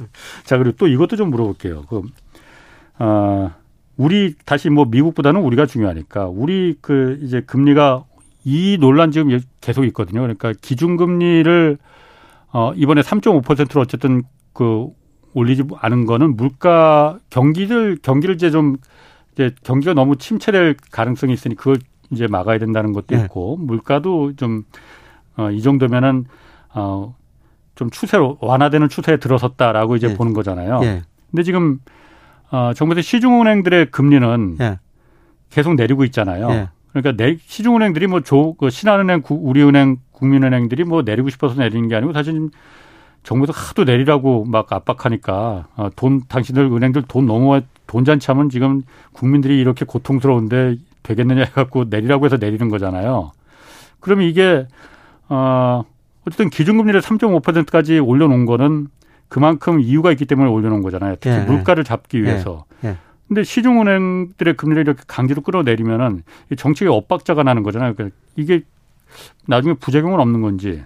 [0.44, 1.84] 자, 그리고 또 이것도 좀 물어볼게요.
[1.88, 2.02] 그,
[2.98, 3.54] 아,
[3.96, 8.04] 우리 다시 뭐 미국보다는 우리가 중요하니까 우리 그 이제 금리가
[8.44, 10.20] 이 논란 지금 계속 있거든요.
[10.20, 11.78] 그러니까 기준금리를
[12.52, 14.86] 어 이번에 3.5%로 어쨌든 그
[15.34, 18.76] 올리지 않은 거는 물가 경기를 경기를 이제 좀
[19.36, 21.76] 이제 경기가 너무 침체될 가능성이 있으니 그걸
[22.10, 23.22] 이제 막아야 된다는 것도 네.
[23.22, 24.64] 있고 물가도 좀
[25.36, 26.24] 어, 이 정도면은
[26.74, 27.14] 어,
[27.74, 30.14] 좀 추세로 완화되는 추세에 들어섰다라고 이제 네.
[30.16, 30.80] 보는 거잖아요.
[30.80, 31.02] 네.
[31.30, 31.80] 근데 지금
[32.50, 34.78] 어, 정부의 시중은행들의 금리는 네.
[35.50, 36.48] 계속 내리고 있잖아요.
[36.48, 36.68] 네.
[36.92, 42.14] 그러니까 내, 시중은행들이 뭐 조, 그 신한은행, 우리은행, 국민은행들이 뭐 내리고 싶어서 내리는 게 아니고
[42.14, 42.48] 사실
[43.22, 49.60] 정부에서 하도 내리라고 막 압박하니까 어, 돈 당신들 은행들 돈 너무 돈 잔치하면 지금 국민들이
[49.60, 53.32] 이렇게 고통스러운데 되겠느냐 해갖고 내리라고 해서 내리는 거잖아요.
[54.00, 54.66] 그러면 이게
[55.28, 55.84] 어
[56.26, 58.88] 어쨌든 기준금리를 3.5%까지 올려놓은 거는
[59.28, 61.16] 그만큼 이유가 있기 때문에 올려놓은 거잖아요.
[61.20, 62.64] 특히 예, 물가를 잡기 위해서.
[62.84, 62.96] 예, 예.
[63.28, 66.22] 근데 시중은행들의 금리를 이렇게 강제로 끌어내리면은
[66.56, 67.94] 정책의 엇박자가 나는 거잖아요.
[67.94, 68.62] 그러니까 이게
[69.46, 70.82] 나중에 부작용은 없는 건지.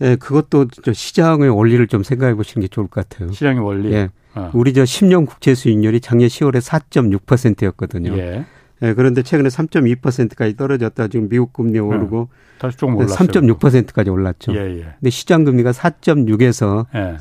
[0.00, 3.32] 예, 그것도 저 시장의 원리를 좀 생각해 보시는 게 좋을 것 같아요.
[3.32, 3.92] 시장의 원리.
[3.92, 4.10] 예.
[4.34, 4.50] 어.
[4.54, 8.16] 우리 저 10년 국채 수익률이 작년 10월에 4.6%였거든요.
[8.18, 8.44] 예.
[8.82, 11.08] 예, 그런데 최근에 3.2%까지 떨어졌다.
[11.08, 12.58] 지금 미국 금리 오르고 예.
[12.58, 13.28] 다시 조금 올랐어요.
[13.28, 14.54] 3.6%까지 올랐죠.
[14.54, 14.94] 예, 예.
[14.98, 17.16] 근데 시장 금리가 4.6에서 예.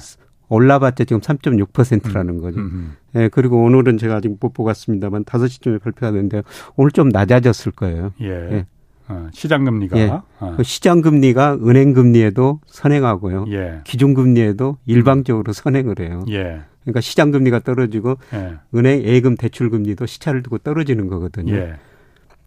[0.50, 2.42] 올라봤자 지금 3.6%라는 음.
[2.42, 2.60] 거죠.
[2.60, 2.96] 음, 음.
[3.16, 6.44] 예, 그리고 오늘은 제가 아직 못 보겠습니다만 5시쯤에 발표가 되는데
[6.76, 8.14] 오늘 좀 낮아졌을 거예요.
[8.22, 8.28] 예.
[8.28, 8.66] 예.
[9.08, 10.10] 어, 시장 금리가 예.
[10.40, 10.54] 어.
[10.56, 13.46] 그 시장 금리가 은행 금리에도 선행하고요.
[13.50, 13.82] 예.
[13.84, 15.54] 기준 금리에도 일방적으로 음.
[15.54, 16.24] 선행을 해요.
[16.30, 16.62] 예.
[16.84, 18.56] 그러니까 시장 금리가 떨어지고 예.
[18.76, 21.54] 은행 예금 대출 금리도 시차를 두고 떨어지는 거거든요.
[21.54, 21.76] 예.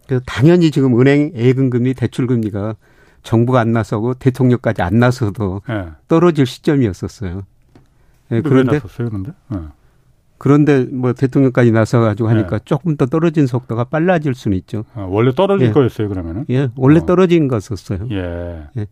[0.05, 2.75] 그래서 당연히 지금 은행 예금 금리 대출 금리가
[3.23, 5.87] 정부가 안 나서고 대통령까지 안 나서도 예.
[6.07, 7.43] 떨어질 시점이었었어요.
[8.31, 9.31] 예, 그런데 나섰어요, 근데?
[9.53, 9.59] 예.
[10.37, 12.65] 그런데 뭐 대통령까지 나서 가지고 하니까 네.
[12.65, 14.85] 조금 더 떨어진 속도가 빨라질 수는 있죠.
[14.93, 15.71] 아, 원래 떨어질 예.
[15.71, 16.45] 거였어요, 그러면은?
[16.49, 17.05] 예, 원래 어.
[17.05, 18.07] 떨어진 거였었어요.
[18.11, 18.67] 예.
[18.77, 18.87] 예.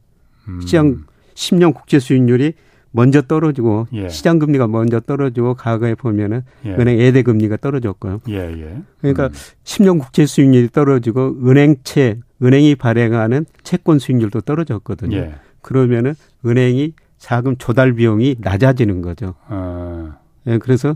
[0.47, 0.61] 음.
[0.61, 1.03] 시장
[1.35, 2.53] 10년 국제 수익률이
[2.95, 4.07] 먼저 떨어지고 예.
[4.07, 6.71] 시장 금리가 먼저 떨어지고 과거에 보면은 예.
[6.71, 8.21] 은행 예대 금리가 떨어졌고요.
[8.29, 8.77] 예, 예.
[9.01, 9.31] 그러니까 음.
[9.65, 15.17] 10년 국채 수익률이 떨어지고 은행채 은행이 발행하는 채권 수익률도 떨어졌거든요.
[15.17, 15.35] 예.
[15.61, 16.13] 그러면은
[16.45, 19.35] 은행이 자금 조달 비용이 낮아지는 거죠.
[19.47, 20.17] 아.
[20.47, 20.95] 예, 그래서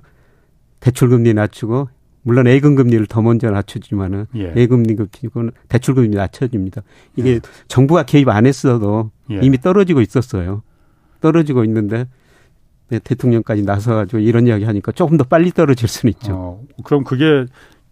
[0.79, 1.89] 대출 금리 낮추고
[2.21, 4.53] 물론 예금 금리를 더 먼저 낮춰주지만은 예.
[4.55, 6.81] 예금리 금리는 대출 금리 낮춰집니다.
[7.17, 7.39] 이게 예.
[7.67, 9.39] 정부가 개입 안 했어도 예.
[9.41, 10.61] 이미 떨어지고 있었어요.
[11.21, 12.07] 떨어지고 있는데
[12.89, 16.33] 네, 대통령까지 나서가지고 이런 이야기 하니까 조금 더 빨리 떨어질 수는 있죠.
[16.33, 17.45] 어, 그럼 그게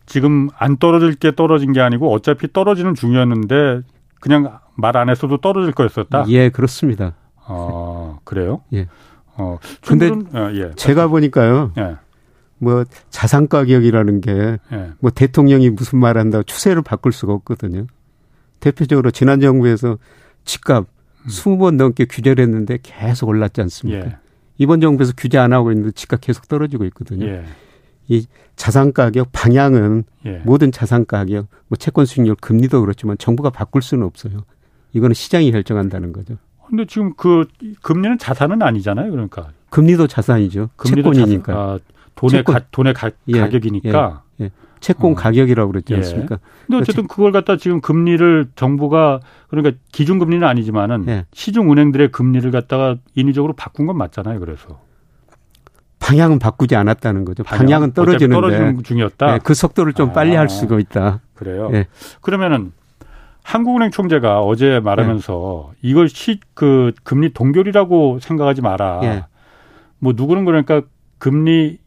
[0.06, 3.82] 지금 안 떨어질 게 떨어진 게 아니고 어차피 떨어지는 중이었는데
[4.20, 6.26] 그냥 말 안 했어도 떨어질 거였었다.
[6.30, 7.13] 예, 그렇습니다.
[7.48, 8.62] 어, 그래요?
[8.74, 8.88] 예.
[9.36, 10.72] 어, 근데 아, 예.
[10.76, 11.72] 제가 보니까요.
[11.78, 11.98] 예.
[12.58, 15.10] 뭐 자산 가격이라는 게뭐 예.
[15.13, 17.86] 대통령이 무슨 말한다고 추세를 바꿀 수가 없거든요.
[18.60, 19.98] 대표적으로 지난 정부에서
[20.44, 20.97] 집값 음.
[21.28, 24.06] 20번 넘게 규제를 했는데 계속 올랐지 않습니까?
[24.06, 24.18] 예.
[24.58, 27.26] 이번 정부에서 규제 안 하고 있는데 집값 계속 떨어지고 있거든요.
[27.26, 27.44] 예.
[28.08, 30.42] 이 자산 가격 방향은 예.
[30.46, 34.44] 모든 자산 가격, 뭐 채권 수익률, 금리도 그렇지만 정부가 바꿀 수는 없어요.
[34.94, 36.38] 이거는 시장이 결정한다는 거죠.
[36.68, 37.46] 근데 지금 그
[37.82, 39.12] 금리는 자산은 아니잖아요.
[39.12, 40.70] 그러니까 금리도 자산이죠.
[40.76, 41.54] 금리도 채권이니까.
[41.54, 41.80] 자산, 아,
[42.16, 42.56] 돈의 채권.
[42.56, 44.52] 가, 돈의 가, 예, 격이니까 예, 예.
[44.80, 45.16] 채권 어.
[45.16, 45.98] 가격이라고 그랬지 예.
[45.98, 46.40] 않습니까?
[46.66, 51.26] 근데 어쨌든 그걸 갖다 지금 금리를 정부가 그러니까 기준 금리는 아니지만은 예.
[51.34, 54.40] 시중 은행들의 금리를 갖다가 인위적으로 바꾼 건 맞잖아요.
[54.40, 54.80] 그래서
[56.00, 57.44] 방향은 바꾸지 않았다는 거죠.
[57.44, 59.34] 방향, 은 떨어지는데 떨어지는 중이었다.
[59.34, 61.22] 예, 그 속도를 좀 아, 빨리 할 수가 있다.
[61.34, 61.70] 그래요.
[61.74, 61.88] 예.
[62.22, 62.72] 그러면은
[63.44, 65.78] 한국은행 총재가 어제 말하면서 예.
[65.82, 69.00] 이걸 시 그 금리 동결이라고 생각하지 마라.
[69.04, 69.26] 예.
[70.00, 70.82] 뭐 누구는 그러니까
[71.20, 71.78] 금리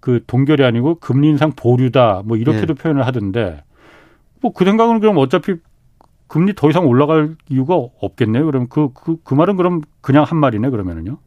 [0.00, 2.22] 그 동결이 아니고 금리 인상 보류다.
[2.24, 2.82] 뭐 이렇게도 예.
[2.82, 3.62] 표현을 하던데
[4.40, 5.56] 뭐 그 생각은 그럼 어차피
[6.26, 8.44] 금리 더 이상 올라갈 이유가 없겠네요.
[8.44, 11.18] 그럼 그, 그, 그 말은 그럼 그냥 한 말이네, 그러면은요?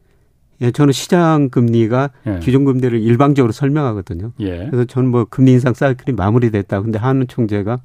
[0.60, 2.38] 예, 저는 시장 금리가 예.
[2.38, 4.32] 기존 금리를 일방적으로 설명하거든요.
[4.38, 4.68] 예.
[4.70, 6.80] 그래서 저는 뭐 금리 인상 사이클이 마무리됐다.
[6.82, 7.80] 근데 한은 총재가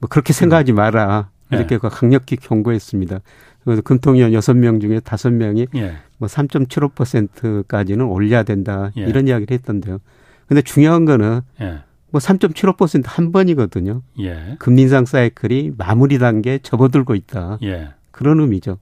[0.00, 0.76] 뭐 그렇게 생각하지 음.
[0.76, 1.30] 마라.
[1.50, 1.78] 이렇게 예.
[1.78, 3.20] 강력히 경고했습니다.
[3.64, 5.96] 그래서 금통위원 여섯 명 중에 다섯 명이 예.
[6.18, 8.90] 뭐 3.75%까지는 올려야 된다.
[8.96, 9.02] 예.
[9.02, 9.98] 이런 이야기를 했던데요.
[10.46, 11.80] 근데 중요한 거는 예.
[12.10, 14.02] 뭐 3.75%한 번이거든요.
[14.20, 14.56] 예.
[14.58, 17.58] 금리 인상 사이클이 마무리 단계에 접어들고 있다.
[17.62, 17.88] 예.
[18.10, 18.78] 그런 의미죠.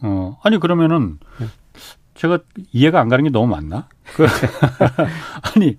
[0.00, 1.18] 어, 아니 그러면은
[2.14, 2.40] 제가
[2.72, 3.88] 이해가 안 가는 게 너무 많나?
[4.14, 4.26] 그
[5.56, 5.76] 아니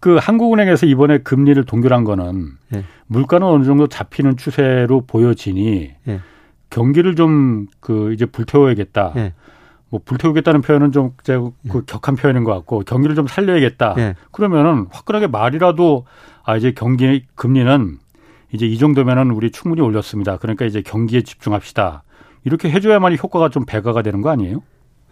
[0.00, 2.84] 그 한국은행에서 이번에 금리를 동결한 거는 네.
[3.06, 6.20] 물가는 어느 정도 잡히는 추세로 보여지니 네.
[6.70, 9.12] 경기를 좀 그 이제 불태워야겠다.
[9.14, 9.32] 네.
[9.88, 13.94] 뭐 불태우겠다는 표현은 좀 제가 그 격한 표현인 것 같고 경기를 좀 살려야겠다.
[14.32, 16.04] 그러면은 화끈하게 말이라도
[16.44, 17.98] 아 이제 경기 금리는
[18.52, 20.36] 이제 이 정도면은 우리 충분히 올렸습니다.
[20.38, 22.02] 그러니까 이제 경기에 집중합시다.
[22.44, 24.62] 이렇게 해줘야만이 효과가 좀 배가가 되는 거 아니에요?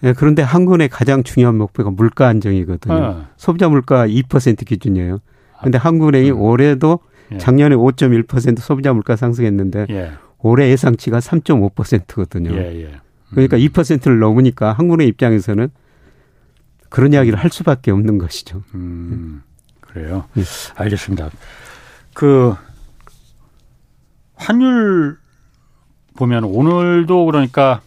[0.00, 2.98] 네, 그런데 한국의 가장 중요한 목표가 물가 안정이거든요.
[2.98, 3.16] 네.
[3.36, 5.18] 소비자 물가 2% 기준이에요.
[5.58, 6.40] 그런데 한국은행이 음.
[6.40, 6.98] 올해도
[7.32, 7.38] 예.
[7.38, 10.12] 작년에 5.1% 소비자 물가 상승했는데 예.
[10.44, 12.52] 올해 예상치가 3.5%거든요.
[12.52, 12.84] 예, 예.
[12.86, 13.00] 음.
[13.30, 15.70] 그러니까 2%를 넘으니까 한국은행 입장에서는
[16.90, 18.62] 그런 이야기를 할 수밖에 없는 것이죠.
[18.74, 19.42] 음,
[19.80, 20.26] 그래요.
[20.34, 20.44] 네.
[20.76, 21.30] 알겠습니다.
[22.12, 22.54] 그
[24.34, 25.16] 환율
[26.16, 27.80] 보면 오늘도 그러니까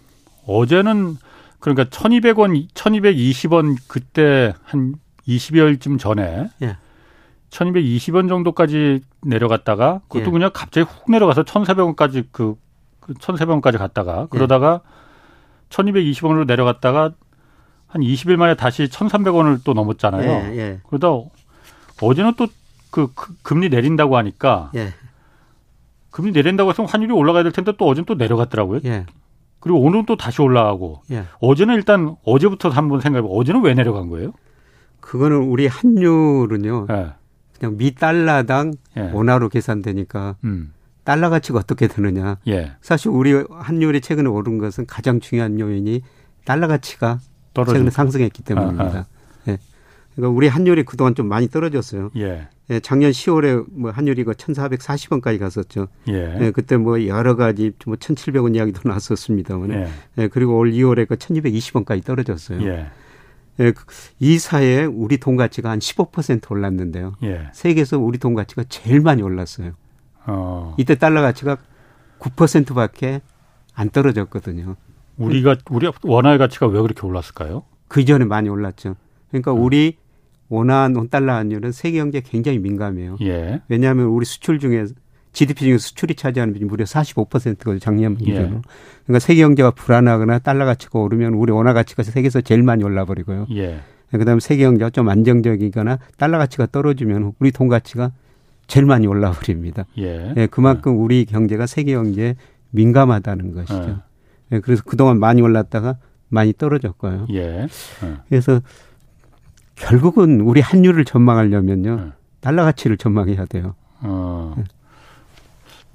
[0.46, 1.17] 어제는
[1.60, 4.96] 그러니까 1,200원, 1,220원 그때 한
[5.28, 6.78] 20여일쯤 전에 예.
[7.50, 10.32] 1,220원 정도까지 내려갔다가 그것도 예.
[10.32, 12.56] 그냥 갑자기 훅 내려가서 1,400원까지 그,
[13.00, 14.28] 그 1,400원까지 갔다가 예.
[14.30, 15.70] 그러다가 예.
[15.70, 17.12] 1,220원으로 내려갔다가
[17.88, 20.30] 한 20일 만에 다시 1,300원을 또 넘었잖아요.
[20.30, 20.80] 예, 예.
[20.88, 21.08] 그러다
[22.02, 22.48] 어제는 또
[22.90, 24.94] 그 금리 내린다고 하니까 예.
[26.10, 28.82] 금리 내린다고 해서 환율이 올라가야 될 텐데 또 어제는 또 내려갔더라고요.
[28.86, 29.06] 예.
[29.60, 31.26] 그리고 오늘은 또 다시 올라가고 예.
[31.40, 34.34] 어제는 일단 어제부터 한번 생각해 보 어제는 왜 내려간 거예요?
[35.00, 36.88] 그거는 우리 환율은요.
[37.58, 37.60] 예.
[37.60, 39.12] 그냥 미 달러당 예.
[39.12, 40.74] 원화로 계산되니까 음.
[41.04, 42.38] 달러 가치가 어떻게 되느냐.
[42.48, 42.74] 예.
[42.82, 46.02] 사실 우리 환율이 최근에 오른 것은 가장 중요한 요인이
[46.46, 47.20] 달러 가치가
[47.54, 47.76] 떨어진.
[47.76, 49.08] 최근에 상승했기 때문입니다.
[49.48, 49.58] 예.
[50.15, 52.12] 그러니까 우리 환율이 그동안 좀 많이 떨어졌어요.
[52.17, 52.48] 예.
[52.70, 55.88] 예, 작년 10월에 뭐 환율이 그 1,440원까지 갔었죠.
[56.10, 56.38] 예.
[56.41, 56.52] 예.
[56.52, 59.72] 그때 뭐 여러 가지 뭐 1,700원 이야기도 나왔었습니다만.
[59.72, 59.88] 예.
[60.17, 60.28] 예.
[60.28, 62.62] 그리고 올 2월에 그 1,220원까지 떨어졌어요.
[62.63, 62.88] 예.
[63.60, 67.13] 예, 그이 사이에 우리 돈 가치가 한 15% 올랐는데요.
[67.24, 67.48] 예.
[67.54, 69.72] 세계에서 우리 돈 가치가 제일 많이 올랐어요.
[70.26, 70.76] 어.
[70.78, 71.58] 이때 달러 가치가
[72.20, 73.22] 9%밖에
[73.74, 74.76] 안 떨어졌거든요.
[75.17, 77.63] 우리가 우리 원화의 가치가 왜 그렇게 올랐을까요?
[77.88, 78.96] 그 이전에 많이 올랐죠.
[79.30, 79.63] 그러니까 음.
[79.63, 79.98] 우리
[80.50, 83.17] 원화 원달러 환율은 세계 경제에 굉장히 민감해요.
[83.22, 83.62] 예.
[83.67, 84.86] 왜냐하면 우리 수출 중에
[85.38, 87.78] GDP 중에 수출이 차지하는 비중이 무려 45%거든요.
[87.78, 88.56] 작년 기준으로.
[88.56, 88.62] 예.
[89.06, 93.45] 그러니까 세계 경제가 불안하거나 달러 가치가 오르면 우리 원화 가치가 세계에서 제일 많이 올라 버리고요.
[93.52, 93.82] 예.
[94.10, 98.12] 그다음에 세계 경제가 좀 안정적이거나 달러 가치가 떨어지면 우리 돈 가치가
[98.65, 99.86] 제일 많이 올라 버립니다.
[100.00, 100.34] 예.
[100.36, 100.97] 예 그만큼 예.
[100.97, 102.36] 우리 경제가 세계 경제에
[102.71, 104.02] 민감하다는 것이죠.
[104.52, 104.56] 예.
[104.56, 105.97] 예 그래서 그동안 많이 올랐다가
[106.30, 107.28] 많이 떨어졌고요.
[107.34, 107.67] 예.
[108.28, 108.60] 그래서
[109.76, 111.95] 결국은 우리 환율을 전망하려면요.
[111.95, 112.12] 네.
[112.39, 113.76] 달러 가치를 전망해야 돼요.
[114.02, 114.56] 어.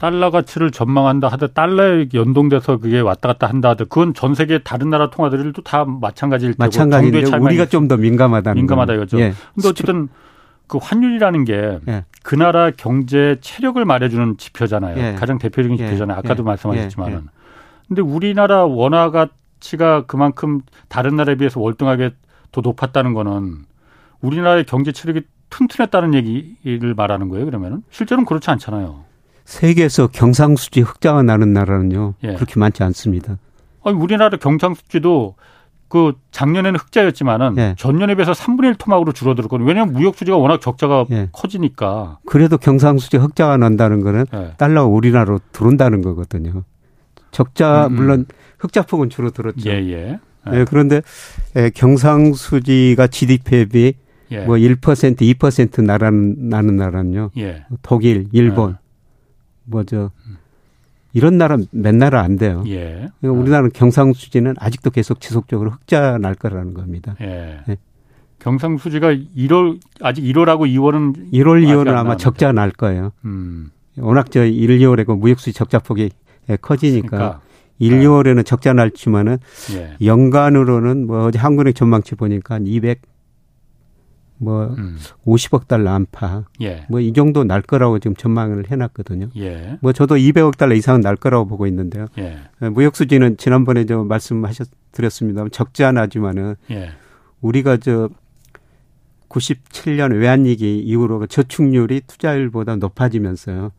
[0.02, 0.10] 네.
[0.10, 4.90] 달러 가치를 전망한다 하되 달러에 연동돼서 그게 왔다 갔다 한다 하되 그건 전 세계 다른
[4.90, 9.18] 나라 통화들도 다 마찬가지일 테고 마찬가지인데 우리가 좀 더 민감하다는 민감하다 이거죠.
[9.20, 9.32] 예.
[9.54, 10.08] 근데 어쨌든
[10.66, 12.04] 그 환율이라는 게그 예.
[12.22, 14.98] 그 나라 경제 체력을 말해주는 지표잖아요.
[14.98, 15.14] 예.
[15.14, 15.86] 가장 대표적인 예.
[15.86, 16.18] 지표잖아요.
[16.18, 16.46] 아까도 예.
[16.46, 17.14] 말씀하셨지만은.
[17.18, 17.20] 예.
[17.88, 22.10] 근데 우리나라 원화 가치가 그만큼 다른 나라에 비해서 월등하게
[22.52, 23.64] 더 높았다는 거는
[24.20, 27.44] 우리나라의 경제 체력이 튼튼했다는 얘기를 말하는 거예요.
[27.44, 29.11] 그러면은 실제로는 그렇지 않잖아요.
[29.52, 32.34] 세계에서 경상수지 흑자가 나는 나라는요 예.
[32.34, 33.36] 그렇게 많지 않습니다.
[33.84, 35.34] 아니 우리나라 경상수지도
[35.88, 37.74] 그 작년에는 흑자였지만은 예.
[37.76, 39.68] 전년에 비해서 3분의 1 토막으로 줄어들었거든요.
[39.68, 41.28] 왜냐하면 무역 수지가 워낙 적자가 예.
[41.32, 42.18] 커지니까.
[42.24, 44.52] 그래도 경상수지 흑자가 난다는 거는 예.
[44.56, 46.64] 달러가 우리나라로 들어온다는 거거든요.
[47.30, 47.96] 적자 음, 음.
[47.96, 48.26] 물론
[48.58, 49.68] 흑자폭은 줄어들었죠.
[49.68, 50.18] 예, 예.
[50.50, 50.64] 예.
[50.66, 51.02] 그런데
[51.56, 53.92] 예, 경상수지가 GDP에 비해
[54.30, 54.46] 예.
[54.46, 57.32] 뭐1% 2% 나라는 나는 나라는요.
[57.36, 57.66] 예.
[57.82, 58.78] 독일, 일본
[59.64, 60.36] 뭐저 음.
[61.12, 62.64] 이런 나라 몇 나라 안 돼요.
[62.66, 63.08] 예.
[63.20, 67.16] 그러니까 우리나라는 경상수지는 아직도 계속 지속적으로 흑자 날 거라는 겁니다.
[67.20, 67.60] 예.
[67.68, 67.76] 예.
[68.38, 73.12] 경상수지가 1월 아직 1월하고 2월은 1월 2월은 아마 적자 날 거예요.
[73.24, 73.70] 음.
[73.98, 76.10] 워낙 저 1, 2월에 그 무역수지 적자폭이
[76.60, 77.40] 커지니까 그러니까.
[77.78, 79.38] 1, 2월에는 적자 날지만은
[79.74, 79.96] 예.
[80.04, 83.00] 연간으로는 뭐 어제 한국은행 전망치 보니까 200
[84.42, 84.98] 뭐 음.
[85.24, 86.84] 50억 달러 안팎 예.
[86.88, 89.28] 뭐이 정도 날 거라고 지금 전망을 해놨거든요.
[89.36, 89.78] 예.
[89.80, 92.08] 뭐 저도 200억 달러 이상은 날 거라고 보고 있는데요.
[92.18, 92.38] 예.
[92.60, 92.68] 예.
[92.68, 95.44] 무역 수지는 지난번에 저 말씀하셨 드렸습니다.
[95.52, 96.90] 적지 않아지만은 예.
[97.40, 98.08] 우리가 저
[99.28, 103.70] 97년 외환위기 이후로 그 저축률이 투자율보다 높아지면서요.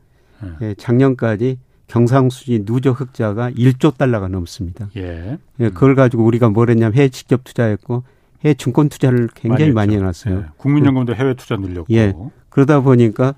[0.44, 0.68] 예.
[0.68, 4.90] 예, 작년까지 경상수지 누적 흑자가 1조 달러가 넘습니다.
[4.96, 5.38] 예.
[5.60, 5.70] 예.
[5.70, 8.04] 그걸 가지고 우리가 뭘 했냐면 해외 직접 투자했고
[8.44, 10.38] 해외 증권 투자를 굉장히 많이, 많이 해놨어요.
[10.38, 10.46] 예.
[10.58, 11.94] 국민연금도 해외 투자 늘렸고.
[11.94, 12.14] 예.
[12.50, 13.36] 그러다 보니까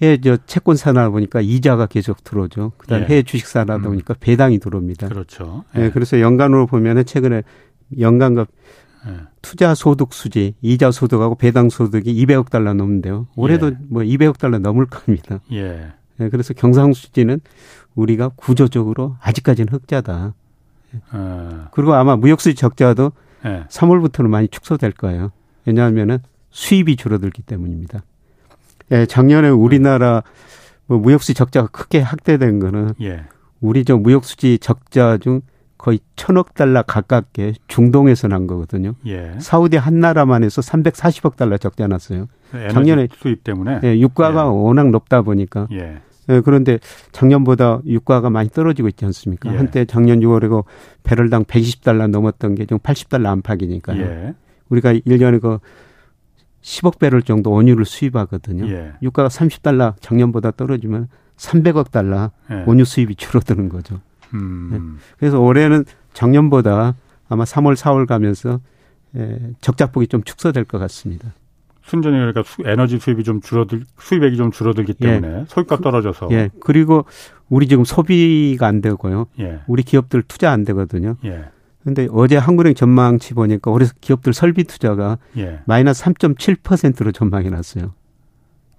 [0.00, 2.72] 해외 저 채권 사나 보니까 이자가 계속 들어오죠.
[2.76, 3.06] 그다음 예.
[3.06, 3.82] 해외 주식 사나다 음.
[3.82, 5.08] 보니까 배당이 들어옵니다.
[5.08, 5.64] 그렇죠.
[5.76, 5.84] 예.
[5.84, 5.90] 예.
[5.90, 7.42] 그래서 연간으로 보면은 최근에
[7.98, 8.48] 연간급
[9.08, 9.20] 예.
[9.42, 13.26] 투자 소득 수지, 이자 소득하고 배당 소득이 200억 달러 넘는데요.
[13.36, 13.76] 올해도 예.
[13.88, 15.40] 뭐 200억 달러 넘을 겁니다.
[15.52, 15.92] 예.
[16.20, 16.28] 예.
[16.28, 17.40] 그래서 경상 수지는
[17.94, 20.34] 우리가 구조적으로 아직까지는 흑자다.
[21.12, 21.68] 어.
[21.72, 23.12] 그리고 아마 무역수지 적자도
[23.46, 23.64] 네.
[23.68, 25.30] 3월부터는 많이 축소될 거예요.
[25.64, 26.18] 왜냐하면은
[26.50, 28.02] 수입이 줄어들기 때문입니다.
[28.92, 30.22] 예, 작년에 우리나라
[30.86, 33.24] 뭐 무역수지 적자가 크게 확대된 거는 예.
[33.60, 35.40] 우리 저 무역수지 적자 중
[35.78, 38.94] 거의 천억 달러 가깝게 중동에서 난 거거든요.
[39.06, 39.34] 예.
[39.38, 42.28] 사우디 한 나라만 해서 340억 달러 적자 났어요.
[42.70, 44.48] 작년에 수입 때문에 예, 유가가 예.
[44.48, 46.00] 워낙 높다 보니까 예.
[46.28, 46.78] 예, 그런데
[47.12, 49.52] 작년보다 유가가 많이 떨어지고 있지 않습니까?
[49.52, 49.56] 예.
[49.56, 50.62] 한때 작년 6월에 그
[51.02, 54.02] 배럴당 120달러 넘었던 게 지금 80달러 안팎이니까요.
[54.02, 54.34] 예.
[54.68, 55.58] 우리가 1년에 그
[56.62, 58.68] 10억 배럴 정도 원유를 수입하거든요.
[58.68, 58.92] 예.
[59.02, 62.64] 유가가 30달러 작년보다 떨어지면 300억 달러 예.
[62.66, 64.00] 원유 수입이 줄어드는 거죠.
[64.34, 64.70] 음.
[64.72, 65.14] 예.
[65.18, 66.96] 그래서 올해는 작년보다
[67.28, 68.60] 아마 3월, 4월 가면서
[69.16, 71.32] 예, 적자폭이 좀 축소될 것 같습니다.
[71.86, 75.06] 순전히 그러니까 수, 에너지 수입이 좀 줄어들 수입액이 좀 줄어들기 예.
[75.06, 75.44] 때문에 예.
[75.48, 77.04] 소비가 떨어져서 예 그리고
[77.48, 79.26] 우리 지금 소비가 안 되고요.
[79.40, 79.60] 예.
[79.66, 81.16] 우리 기업들 투자 안 되거든요.
[81.24, 81.44] 예.
[81.84, 85.60] 근데 어제 한국은행 전망치 보니까 올해 기업들 설비 투자가 예.
[85.66, 87.94] 마이너스 3.7%로 전망해 놨어요.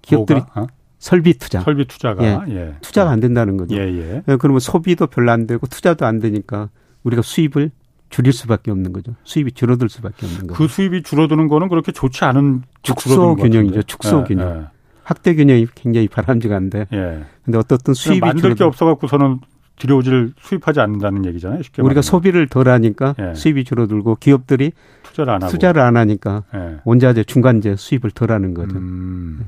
[0.01, 0.67] 기업들이 어?
[0.99, 1.61] 설비 투자.
[1.61, 2.53] 설비 투자가 예.
[2.53, 2.75] 예.
[2.81, 3.77] 투자가 안 된다는 거죠.
[3.77, 4.23] 예, 예.
[4.27, 6.69] 예 그러면 소비도 별로 안 되고 투자도 안 되니까
[7.03, 7.71] 우리가 수입을
[8.09, 9.15] 줄일 수밖에 없는 거죠.
[9.23, 10.53] 수입이 줄어들 수밖에 없는 거죠.
[10.53, 13.83] 그 수입이 줄어드는 거는 그렇게 좋지 않은 축소 균형이죠.
[13.83, 14.59] 축소 예, 균형.
[14.61, 14.65] 예.
[15.03, 16.87] 확대 균형이 굉장히 바람직한데.
[16.93, 17.23] 예.
[17.43, 18.55] 근데 어떻든 수입이 만들 줄어들...
[18.55, 19.39] 게 없어 갖고서는
[19.79, 21.61] 들여오질 수입하지 않는다는 얘기잖아요.
[21.61, 22.01] 쉽게 우리가 말하면.
[22.01, 23.33] 소비를 덜 하니까 예.
[23.35, 24.71] 수입이 줄어들고 기업들이
[25.03, 26.77] 투자를 안 투자를 안 하니까 예.
[26.83, 28.75] 원자재 중간재 수입을 덜 하는 거죠.
[28.77, 29.47] 음,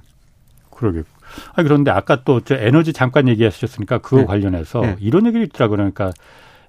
[0.70, 1.04] 그러게.
[1.56, 4.26] 아 그런데 아까 또 저 에너지 잠깐 얘기하셨으니까 그거 네.
[4.26, 4.96] 관련해서 네.
[5.00, 5.78] 이런 얘기를 있더라고요.
[5.78, 6.12] 그러니까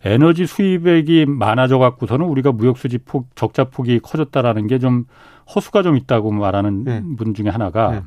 [0.05, 5.05] 에너지 수입액이 많아져 갖고서는 우리가 무역 수지 폭 적자 폭이 커졌다라는 게 좀
[5.55, 7.03] 허수가 좀 있다고 말하는 네.
[7.19, 8.03] 분 중에 하나가 네.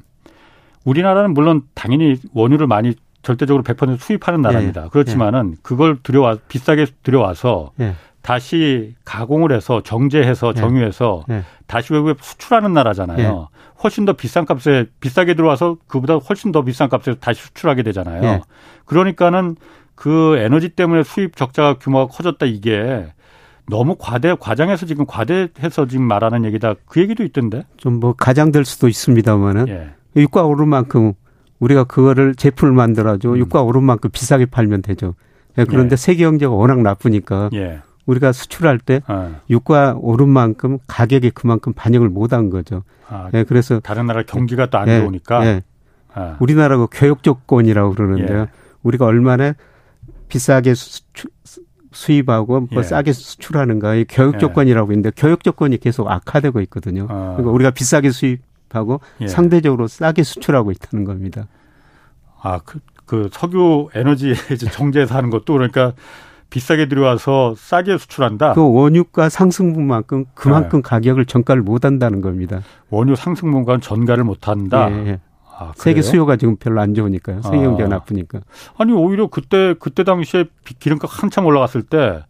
[0.85, 4.83] 우리나라는 물론 당연히 원유를 많이 절대적으로 100% 수입하는 나라입니다.
[4.83, 4.89] 네.
[4.91, 5.57] 그렇지만은 네.
[5.61, 7.93] 그걸 들여와 비싸게 들여와서 네.
[8.21, 10.61] 다시 가공을 해서 정제해서 네.
[10.61, 11.25] 정유해서
[11.67, 13.49] 다시 외국에 수출하는 나라잖아요.
[13.83, 18.41] 훨씬 더 비싼 값에 비싸게 들어와서 그보다 훨씬 더 비싼 값에 다시 수출하게 되잖아요.
[18.85, 19.57] 그러니까는
[19.95, 23.07] 그 에너지 때문에 수입 적자 규모가 커졌다 이게
[23.69, 28.87] 너무 과대 과장해서 지금 과대해서 지금 말하는 얘기다 그 얘기도 있던데 좀 뭐 가장될 수도
[28.87, 29.89] 있습니다만은 예.
[30.17, 31.13] 유가 오른 만큼
[31.59, 33.37] 우리가 그거를 제품을 만들어줘 음.
[33.37, 35.15] 유가 오른 만큼 비싸게 팔면 되죠.
[35.57, 35.95] 예, 그런데 예.
[35.95, 37.79] 세계 경제가 워낙 나쁘니까 예.
[38.05, 39.39] 우리가 수출할 때 어.
[39.49, 42.83] 유가 오른 만큼 가격이 그만큼 반영을 못 한 거죠.
[43.07, 45.61] 아, 예, 그래서 다른 나라 경기가 또 안 좋으니까 예.
[46.13, 46.35] 아.
[46.41, 48.39] 우리나라가 교육 조건이라고 그러는데요.
[48.39, 48.47] 예.
[48.81, 49.53] 우리가 얼마나
[50.33, 51.29] 비싸게 수출,
[51.91, 52.83] 수입하고 뭐 예.
[52.83, 54.37] 싸게 수출하는가 이 교육 예.
[54.39, 57.05] 조건이라고 있는데 교육 조건이 계속 악화되고 있거든요.
[57.07, 57.33] 아.
[57.35, 59.27] 그러니까 우리가 비싸게 수입하고 예.
[59.27, 61.47] 상대적으로 싸게 수출하고 있다는 겁니다.
[62.41, 64.33] 아, 그, 그 석유 에너지
[64.73, 65.93] 정제에서 하는 것도 그러니까
[66.49, 68.53] 비싸게 들여와서 싸게 수출한다.
[68.53, 70.89] 그 원유가 상승분만큼 그만큼 네.
[70.89, 72.61] 가격을 전가를 못 한다는 겁니다.
[72.89, 74.89] 원유 상승분과는 전가를 못 한다.
[74.89, 75.19] 예, 예.
[75.57, 77.41] 아, 세계 수요가 지금 별로 안 좋으니까요.
[77.43, 77.61] 세계 아.
[77.61, 78.39] 경제가 나쁘니까.
[78.77, 80.45] 아니 오히려 그때 그때 당시에
[80.79, 82.23] 기름값 한참 올라갔을 때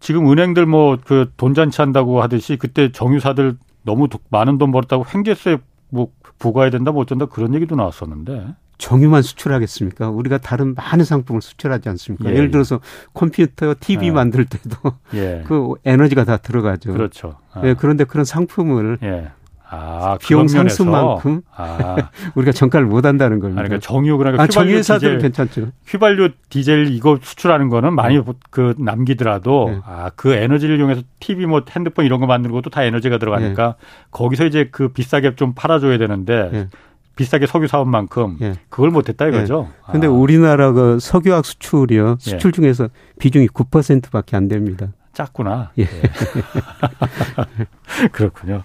[0.00, 5.58] 지금 은행들 뭐 그 돈 잔치 한다고 하듯이 그때 정유사들 너무 많은 돈 벌었다고 횡재세
[5.90, 8.54] 뭐 부과해야 된다 뭐 어쩐다 그런 얘기도 나왔었는데.
[8.78, 10.08] 정유만 수출하겠습니까?
[10.08, 12.30] 우리가 다른 많은 상품을 수출하지 않습니까?
[12.30, 12.50] 예, 를 예.
[12.50, 12.80] 들어서
[13.12, 14.10] 컴퓨터, TV 예.
[14.10, 14.76] 만들 때도
[15.12, 15.44] 예.
[15.46, 16.94] 그 에너지가 다 들어가죠.
[16.94, 17.36] 그렇죠.
[17.52, 17.60] 아.
[17.66, 19.32] 예, 그런데 그런 상품을 예.
[19.72, 22.10] 아, 비용 상승만큼 아.
[22.34, 23.60] 우리가 전가를 못 한다는 겁니다.
[23.60, 25.68] 아, 그러니까 정유 그러니까 아, 정유사들은 괜찮죠.
[25.86, 28.24] 휘발유 디젤 이거 수출하는 거는 많이 네.
[28.50, 29.80] 그 남기더라도 네.
[29.84, 33.86] 아그 에너지를 이용해서 TV 뭐 핸드폰 이런 거 만드는 것도 다 에너지가 들어가니까 네.
[34.10, 36.68] 거기서 이제 그 비싸게 좀 팔아줘야 되는데 네.
[37.14, 38.54] 비싸게 석유 사업만큼 예.
[38.70, 39.68] 그걸 못했다 이거죠.
[39.86, 40.10] 그런데 아.
[40.10, 44.88] 우리나라 그 석유화학 수출이요 수출 중에서 비중이 9%밖에 안 됩니다.
[45.12, 45.70] 작구나.
[45.78, 45.82] 예.
[45.82, 45.86] 예.
[48.12, 48.62] 그렇군요.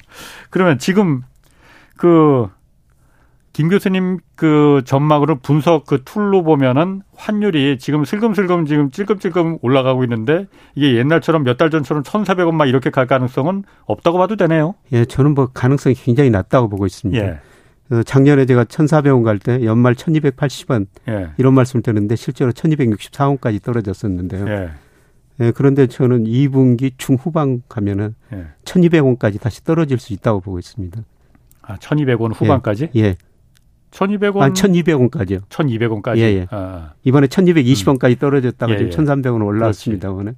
[0.50, 1.22] 그러면 지금
[1.98, 2.50] 그
[3.56, 10.48] 김 교수님 그 전망으로 분석 그 tool로 보면은 환율이 지금 슬금슬금 지금 찔끔찔끔 올라가고 있는데
[10.76, 14.76] 이게 옛날처럼 몇 달 전처럼 1,400원 막 이렇게 갈 가능성은 없다고 봐도 되네요.
[14.92, 17.26] 예, 저는 뭐 가능성이 굉장히 낮다고 보고 있습니다.
[17.26, 17.40] 예.
[17.88, 21.30] 그 작년에 제가 1,400원 갈 때 연말 1,280원 예.
[21.38, 24.50] 이런 말씀을 드렸는데 실제로 1,264원까지 떨어졌었는데요.
[24.50, 24.70] 예.
[25.42, 28.46] 예, 그런데 저는 2분기 중후반 가면은 예.
[28.64, 31.02] 1,200원까지 다시 떨어질 수 있다고 보고 있습니다.
[31.62, 32.90] 아, 1,200원 후반까지?
[32.96, 33.00] 예.
[33.00, 33.16] 예.
[33.92, 34.42] 1,200원?
[34.42, 35.46] 아, 1,200원까지요.
[35.48, 36.18] 1,200원까지?
[36.18, 36.48] 예, 예.
[36.52, 36.94] 아.
[37.04, 38.16] 이번에 1,220원까지 음.
[38.20, 39.46] 떨어졌다가 예, 지금 1,300원 예.
[39.46, 40.36] 올라왔습니다만은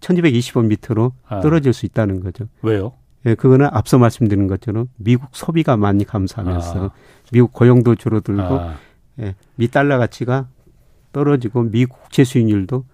[0.00, 1.40] 1,220원 밑으로 아.
[1.40, 2.46] 떨어질 수 있다는 거죠.
[2.62, 2.92] 왜요?
[3.26, 6.90] 예, 그거는 앞서 말씀드린 것처럼 미국 소비가 많이 감소하면서 아.
[7.32, 8.76] 미국 고용도 줄어들고 아.
[9.20, 10.48] 예, 미 달러 가치가
[11.12, 12.84] 떨어지고 미국 국채 수익률도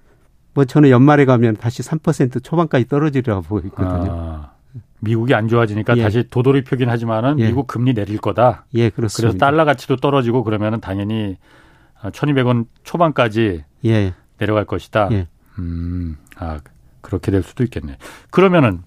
[0.57, 4.11] 뭐 저는 연말에 가면 다시 3% 초반까지 떨어지리라고 보고 있거든요.
[4.11, 4.53] 아,
[5.01, 6.03] 미국이 안 좋아지니까 예.
[6.03, 7.49] 다시 도돌이 표긴 하지만은 예.
[7.49, 8.65] 미국 금리 내릴 거다.
[8.73, 9.33] 예, 그렇습니다.
[9.33, 11.37] 그래서 달러 가치도 떨어지고 그러면은 당연히
[12.01, 14.15] 1,200원 초반까지 예.
[14.39, 15.11] 내려갈 것이다.
[15.13, 15.29] 예.
[15.59, 16.61] 음, 아,
[17.03, 17.99] 그렇게 될 수도 있겠네.
[18.31, 18.83] 그러면은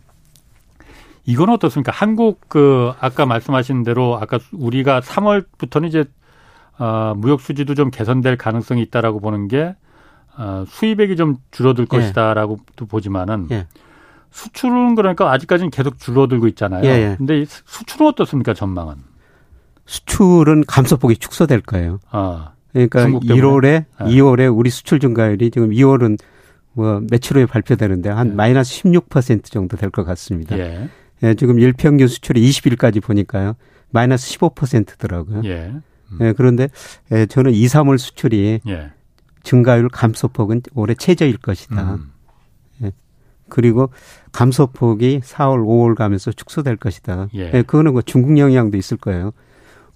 [1.24, 1.92] 이건 어떻습니까?
[1.92, 6.06] 한국 그 아까 말씀하신 대로 아까 우리가 3월부터는 이제
[6.80, 9.76] 어, 무역 수지도 좀 개선될 가능성이 있다라고 보는 게
[10.40, 11.98] 어, 수입액이 좀 줄어들 예.
[11.98, 13.68] 것이다라고 도 보지만은 예.
[14.32, 16.86] 수출은 그러니까 아직까지는 계속 줄어들고 있잖아요.
[16.86, 17.16] 예, 예.
[17.18, 18.96] 근데 수출은 어떻습니까 전망은?
[19.86, 22.00] 수출은 감소폭이 축소될 거예요.
[22.12, 24.06] 아, 그러니까 1월에 예.
[24.06, 26.18] 2월에 우리 수출 증가율이 지금 2월은
[26.74, 28.34] 뭐 며칠 후에 발표되는데 한 예.
[28.34, 30.58] 마이너스 16% 정도 될 것 같습니다.
[30.58, 30.90] 예.
[31.24, 33.56] 예, 지금 일평균 수출이 20일까지 보니까요.
[33.90, 35.42] 마이너스 15%더라고요.
[35.46, 35.74] 예.
[36.12, 36.18] 음.
[36.22, 36.70] 예, 그런데
[37.12, 38.92] 예, 저는 2, 3월 수출이 예.
[39.44, 41.96] 증가율 감소폭은 올해 최저일 것이다.
[41.96, 42.12] 음.
[42.84, 42.92] 예.
[43.50, 43.90] 그리고
[44.32, 47.28] 감소폭이 4월, 5월 가면서 축소될 것이다.
[47.36, 47.52] 예.
[47.54, 49.32] 예 그거는 그 중국 영향도 있을 거예요.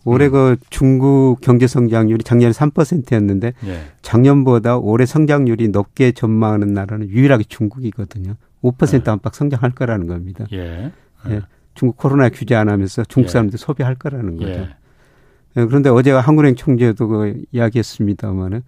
[0.05, 0.31] 올해 음.
[0.31, 3.81] 그 중국 경제 성장률이 작년에 3%였는데 예.
[4.01, 8.35] 작년보다 올해 성장률이 높게 전망하는 나라는 유일하게 중국이거든요.
[8.63, 9.11] 5% 예.
[9.11, 10.45] 안팎 성장할 거라는 겁니다.
[10.51, 10.91] 예.
[11.29, 11.41] 예.
[11.73, 13.31] 중국 코로나 규제 안 하면서 중국 예.
[13.31, 14.51] 사람들 소비할 거라는 거죠.
[14.51, 15.65] 예.
[15.65, 18.61] 그런데 어제가 한국은행 총재도 그 이야기했습니다마는 예,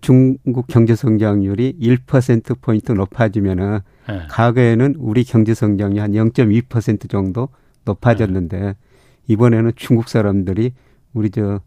[0.00, 4.26] 중국 경제 성장률이 1% 포인트 높아지면은 네.
[4.30, 7.48] 과거에는 우리 경제 성장이 한 0.2% 정도
[7.84, 8.74] 높아졌는데 네.
[9.28, 10.72] 이번에는 중국 사람들이
[11.12, 11.60] 우리 저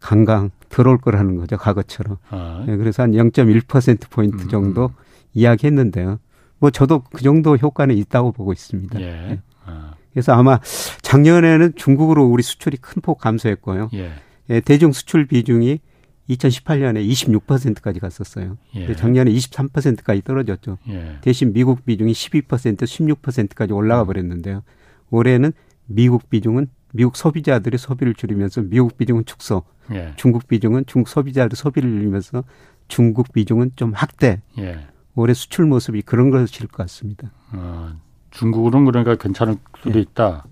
[0.00, 2.18] 강강 들어올 거라는 거죠 과거처럼.
[2.30, 2.64] 아.
[2.66, 4.48] 네, 그래서 한 0.1% 포인트 음.
[4.48, 4.94] 정도 음.
[5.34, 6.18] 이야기했는데요.
[6.58, 9.00] 뭐 저도 그 정도 효과는 있다고 보고 있습니다.
[9.00, 9.04] 예.
[9.04, 9.40] 네.
[9.66, 9.94] 아.
[10.12, 10.60] 그래서 아마
[11.02, 13.90] 작년에는 중국으로 우리 수출이 큰 폭 감소했고요.
[13.94, 14.12] 예.
[14.50, 15.80] 예, 대중 수출 비중이
[16.28, 18.56] 2018년에 26%까지 갔었어요.
[18.76, 18.94] 예.
[18.94, 20.78] 작년에 23%까지 떨어졌죠.
[20.88, 21.18] 예.
[21.20, 24.62] 대신 미국 비중이 12% 16%까지 올라가 버렸는데요.
[25.10, 25.52] 올해는
[25.86, 30.12] 미국 비중은 미국 소비자들의 소비를 줄이면서 미국 비중은 축소, 예.
[30.16, 32.44] 중국 비중은 중국 소비자들의 소비를 줄이면서
[32.88, 34.40] 중국 비중은 좀 확대.
[34.58, 34.86] 예.
[35.16, 37.30] 올해 수출 모습이 그런 것일 것 같습니다.
[37.52, 37.92] 어,
[38.30, 40.02] 중국은 그러니까 괜찮을 수도 예.
[40.02, 40.44] 있다.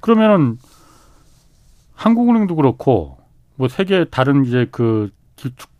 [0.00, 0.58] 그러면은
[1.94, 3.18] 한국은행도 그렇고
[3.56, 5.10] 뭐 세계 다른 이제 그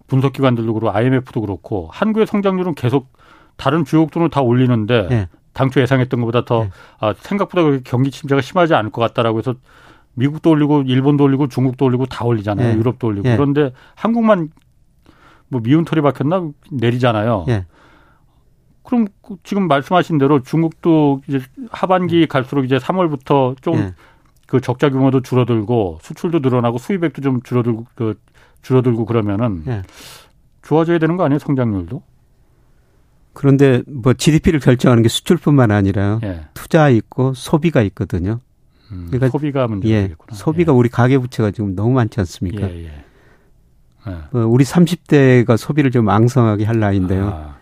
[0.06, 3.12] 분석 기관들도 그렇고 IMF도 그렇고 한국의 성장률은 계속
[3.56, 5.28] 다른 주요 국들은 다 올리는데 네.
[5.52, 6.70] 당초 예상했던 것보다 더 네.
[6.98, 9.54] 아, 생각보다 그렇게 경기 침체가 심하지 않을 것 같다라고 해서
[10.14, 12.72] 미국도 올리고 일본도 올리고 중국도 올리고 다 올리잖아요.
[12.72, 12.76] 네.
[12.76, 13.36] 유럽도 올리고 네.
[13.36, 14.50] 그런데 한국만
[15.48, 17.44] 뭐 미운 털이 박혔나 내리잖아요.
[17.46, 17.66] 네.
[18.82, 21.40] 그럼 그 지금 말씀하신 대로 중국도 이제
[21.70, 22.26] 하반기 네.
[22.26, 23.92] 갈수록 이제 3월부터 좀그
[24.52, 24.60] 네.
[24.60, 28.18] 적자 규모도 줄어들고 수출도 늘어나고 수입액도 좀 줄어들고 그
[28.62, 29.82] 줄어들고 그러면은 예.
[30.62, 32.02] 좋아져야 되는 거 아니에요 성장률도?
[33.32, 36.46] 그런데 뭐 GDP를 결정하는 게 수출뿐만 아니라 예.
[36.54, 38.40] 투자 있고 소비가 있거든요.
[38.90, 40.32] 음, 그러니까 소비가 문제겠구나.
[40.32, 40.76] 예, 소비가 예.
[40.76, 42.68] 우리 가계 부채가 지금 너무 많지 않습니까?
[42.70, 42.92] 예, 예.
[44.06, 47.28] 어, 우리 30대가 소비를 좀 앙성하게 할 나이인데요.
[47.28, 47.56] 아,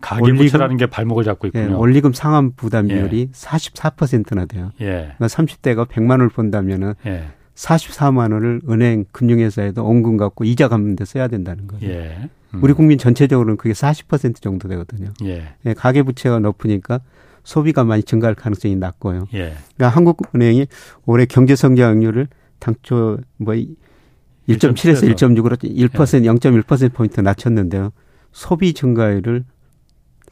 [0.00, 1.64] 가계 부채라는 게 발목을 잡고 있군요.
[1.64, 3.32] 예, 원리금 상환 부담 비율이 예.
[3.32, 4.70] 44%나 돼요.
[4.80, 5.14] 예.
[5.16, 7.28] 그러니까 30대가 100만 원을 본다면은 예.
[7.54, 11.90] 44만 원을 은행 금융회사에도 원금 갖고 이자 갚는 데 써야 된다는 거예요.
[11.90, 12.30] 예.
[12.54, 12.60] 음.
[12.62, 15.12] 우리 국민 전체적으로는 그게 40% 정도 되거든요.
[15.24, 15.54] 예.
[15.66, 17.00] 예, 가계 부채가 높으니까
[17.44, 19.26] 소비가 많이 증가할 가능성이 낮고요.
[19.34, 19.54] 예.
[19.76, 20.66] 그러니까 한국은행이
[21.06, 22.28] 올해 경제 성장률을
[22.58, 26.62] 당초 뭐 1.7에서 1.6으로 1% 예.
[26.62, 27.92] 0.1% 포인트 낮췄는데요.
[28.32, 29.44] 소비 증가율을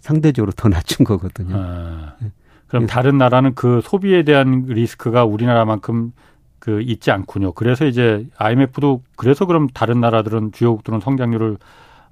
[0.00, 1.54] 상대적으로 더 낮춘 거거든요.
[1.56, 2.30] 아, 예.
[2.68, 6.12] 그럼 다른 나라는 그 소비에 대한 리스크가 우리나라만큼
[6.60, 7.52] 그 있지 않군요.
[7.52, 11.56] 그래서 이제 IMF도 그래서 그럼 다른 나라들은 주요국들은 성장률을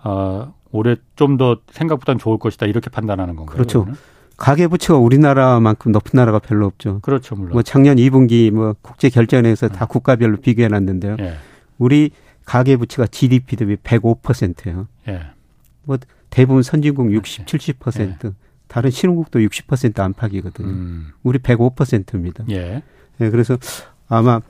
[0.05, 3.55] 어 올해 좀 더 생각보다는 좋을 것이다 이렇게 판단하는 건가요?
[3.55, 3.81] 그렇죠.
[3.85, 3.99] 그러면?
[4.37, 7.01] 가계 부채가 우리나라만큼 높은 나라가 별로 없죠.
[7.01, 7.53] 그렇죠, 물론.
[7.53, 9.87] 뭐 작년 2분기 뭐 국제 결제원에서 다 네.
[9.89, 11.17] 국가별로 비교해 놨는데요.
[11.21, 11.35] 예.
[11.79, 12.11] 우리
[12.45, 14.87] 가계 부채가 GDP 대비 105%예요.
[15.09, 15.21] 예.
[15.85, 15.99] 뭐
[16.31, 18.31] 대부분 선진국 60, 70%, 예.
[18.69, 20.69] 다른 신흥국도 60% 안팎이거든요.
[20.69, 21.09] 음.
[21.25, 22.45] 우리 105%입니다.
[22.51, 22.83] 예.
[23.21, 23.31] 예.
[23.31, 23.59] 그래서
[24.09, 24.41] 아마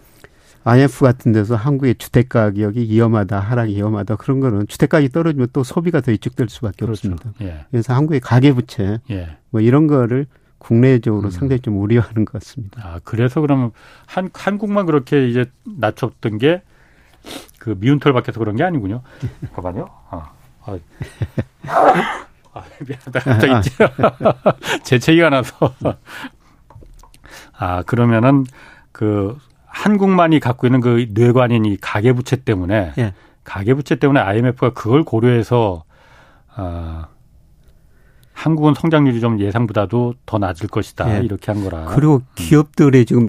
[0.65, 5.63] IF 같은 데서 한국의 주택 가격이 위험하다, 하락이 위험하다 그런 거는 주택 가격이 떨어지면 또
[5.63, 7.09] 소비가 더 위축될 수밖에 그렇죠.
[7.09, 7.33] 없습니다.
[7.41, 7.65] 예.
[7.71, 9.37] 그래서 한국의 가계 부채 예.
[9.51, 10.27] 뭐 이런 거를
[10.59, 11.31] 국내적으로 음.
[11.31, 12.83] 상당히 좀 우려하는 것 같습니다.
[12.85, 13.71] 아 그래서 그러면
[14.07, 16.63] 한 한국만 그렇게 이제 낮췄던 게
[17.59, 19.03] 그 미운 털 밖에서 그런 게 아니군요.
[19.55, 19.89] 봐봐요.
[20.11, 20.33] 아,
[20.65, 20.79] 아.
[22.55, 23.21] 아 미안하다.
[23.21, 23.71] 갑자기
[24.85, 25.75] 재채기가 나서.
[27.53, 28.45] 아 그러면은
[28.93, 29.37] 그
[29.79, 33.15] 한국만이 갖고 있는 그 뇌관인 이 가계부채 때문에 예.
[33.45, 35.85] 가계부채 때문에 IMF가 그걸 고려해서
[36.53, 37.07] 아
[38.33, 41.25] 한국은 성장률이 좀 예상보다도 더 낮을 것이다 예.
[41.25, 41.87] 이렇게 한 거라.
[41.87, 42.23] 그리고 음.
[42.35, 43.29] 기업들의 지금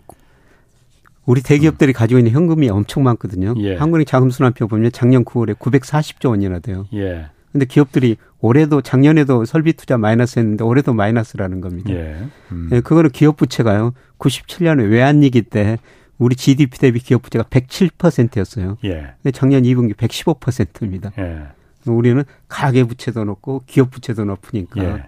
[1.26, 1.94] 우리 대기업들이 음.
[1.94, 3.54] 가지고 있는 현금이 엄청 많거든요.
[3.58, 3.76] 예.
[3.76, 6.88] 한국은행 자금순환표 보면 작년 9월에 940조 원이나 돼요.
[6.96, 7.28] 예.
[7.52, 11.92] 근데 기업들이 올해도 작년에도 설비 투자 마이너스 했는데 올해도 마이너스라는 겁니다.
[11.92, 12.18] 예.
[12.52, 12.70] 음.
[12.72, 13.94] 예, 그거는 기업 부채가요.
[14.18, 15.78] 97년에 외환위기 때
[16.20, 18.78] 우리 GDP 대비 기업 부채가 107%였어요.
[18.84, 19.14] 예.
[19.24, 21.12] 근데 작년 2분기 115%입니다.
[21.18, 21.44] 예.
[21.88, 25.04] 우리는 가계 부채도 높고 기업 부채도 높으니까 예.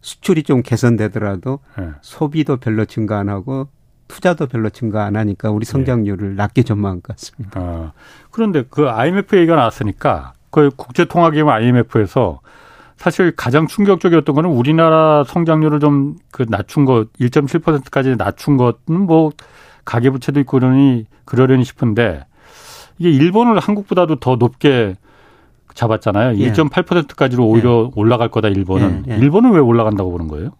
[0.00, 1.88] 수출이 좀 개선되더라도 예.
[2.00, 3.68] 소비도 별로 증가 안 하고
[4.06, 5.70] 투자도 별로 증가 안 하니까 우리 예.
[5.70, 7.60] 성장률을 낮게 전망한 것 같습니다.
[7.60, 7.92] 아,
[8.30, 12.40] 그런데 그 IMF 얘기가 나왔으니까 그 국제통화기금 IMF에서
[12.96, 19.30] 사실 가장 충격적이었던 거는 우리나라 성장률을 좀 그 낮춘 것 1.7%까지 낮춘 것은 뭐
[19.84, 22.24] 가계부채도 있고 그러니 그러려니 싶은데
[22.98, 24.96] 이게 일본을 한국보다도 더 높게
[25.74, 26.38] 잡았잖아요.
[26.38, 26.52] 예.
[26.52, 27.90] 1.8%까지로 오히려 예.
[27.96, 29.04] 올라갈 거다 일본은.
[29.08, 29.12] 예.
[29.12, 29.16] 예.
[29.18, 30.50] 일본은 왜 올라간다고 보는 거예요?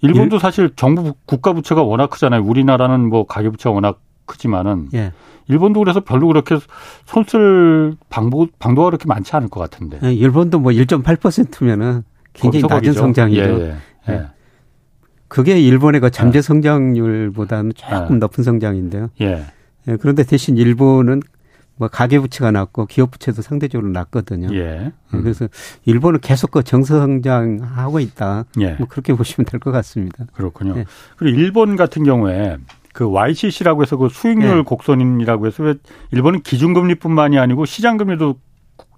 [0.00, 0.40] 일본도 일...
[0.40, 2.42] 사실 정부 국가 부채가 워낙 크잖아요.
[2.42, 5.12] 우리나라는 뭐 가계 부채가 워낙 크지만은 예.
[5.48, 6.58] 일본도 그래서 별로 그렇게
[7.04, 9.98] 손쓸 방도 방도가 그렇게 많지 않을 것 같은데.
[10.02, 12.92] 예, 일본도 뭐 1.8%면은 굉장히 낮은.
[12.92, 13.60] 성장이죠.
[13.60, 13.76] 예,
[14.08, 14.26] 예.
[15.32, 15.34] 예.
[15.34, 16.42] 그게 일본의 그 잠재 아.
[16.42, 18.18] 성장률보다는 조금 아.
[18.18, 19.10] 높은 성장인데요.
[19.20, 19.46] 예.
[19.88, 19.96] 예.
[19.96, 21.22] 그런데 대신 일본은
[21.76, 24.54] 뭐 가계 부채가 낮고 기업 부채도 상대적으로 낮거든요.
[24.54, 24.58] 예.
[24.58, 25.22] 예 음.
[25.22, 25.48] 그래서
[25.84, 28.44] 일본은 계속 그 정성장하고 있다.
[28.60, 28.74] 예.
[28.74, 30.26] 뭐 그렇게 보시면 될 것 같습니다.
[30.34, 30.74] 그렇군요.
[30.76, 30.84] 예.
[31.16, 32.58] 그리고 일본 같은 경우에
[32.92, 34.62] 그 YCC라고 해서 그 수익률 예.
[34.62, 35.74] 곡선이라고 해서
[36.10, 38.36] 일본은 기준금리뿐만이 아니고 시장금리도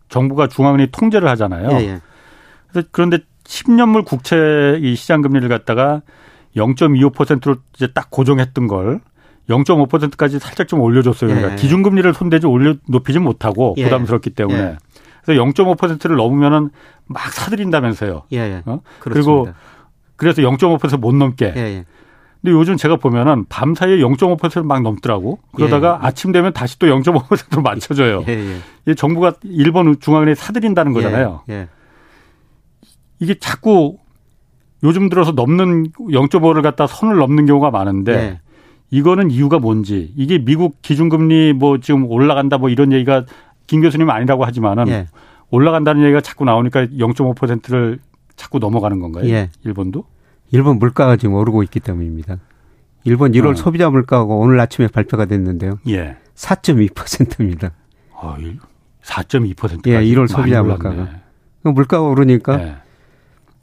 [0.09, 1.71] 정부가 중앙은행이 통제를 하잖아요.
[1.73, 2.01] 예, 예.
[2.71, 6.03] 그래서 그런데 10년물 국채 이 시장금리를 갖다가
[6.57, 9.01] 0.25%로 이제 딱 고정했던 걸
[9.49, 11.29] 0.5%까지 살짝 좀 올려줬어요.
[11.29, 11.57] 그러니까 예.
[11.57, 13.85] 기준금리를 손대지 올려 높이지 못하고 예.
[13.85, 14.59] 부담스럽기 때문에.
[14.59, 14.77] 예.
[15.25, 16.71] 그래서 0.5%를 넘으면은
[17.07, 18.23] 막 사들인다면서요.
[18.33, 18.39] 예.
[18.39, 18.63] 예.
[18.67, 18.81] 어?
[19.01, 19.49] 그리고
[20.17, 21.53] 그래서 0.5%못 넘게.
[21.57, 21.85] 예, 예.
[22.41, 25.39] 근데 요즘 제가 보면은 밤 사이에 0.5%를 막 넘더라고.
[25.55, 26.07] 그러다가 예.
[26.07, 28.25] 아침 되면 다시 또 0.5%로 맞춰줘요.
[28.29, 28.95] 예, 예.
[28.95, 31.43] 정부가 일본 중앙은행에 사들인다는 거잖아요.
[31.51, 31.69] 예.
[33.19, 33.99] 이게 자꾸
[34.85, 38.41] 요즘 들어서 넘는 0.5를 갖다 선을 넘는 경우가 많은데 네.
[38.91, 43.25] 이거는 이유가 뭔지 이게 미국 기준금리 뭐 지금 올라간다 뭐 이런 얘기가
[43.67, 45.07] 김 교수님은 아니라고 하지만은 네.
[45.51, 47.99] 올라간다는 얘기가 자꾸 나오니까 0.5%를
[48.37, 49.29] 자꾸 넘어가는 건가요?
[49.29, 49.51] 예.
[49.65, 50.05] 일본도?
[50.51, 52.39] 일본 물가가 지금 오르고 있기 때문입니다.
[53.05, 53.55] 일본 1월 어.
[53.55, 55.79] 소비자 물가가 오늘 아침에 발표가 됐는데요.
[55.89, 56.17] 예.
[56.35, 57.71] 4.2%입니다.
[58.13, 58.37] 어,
[59.03, 59.87] 4.2%.
[59.89, 61.09] 예, 1월 소비자 물가가.
[61.63, 62.77] 물가가 오르니까 예.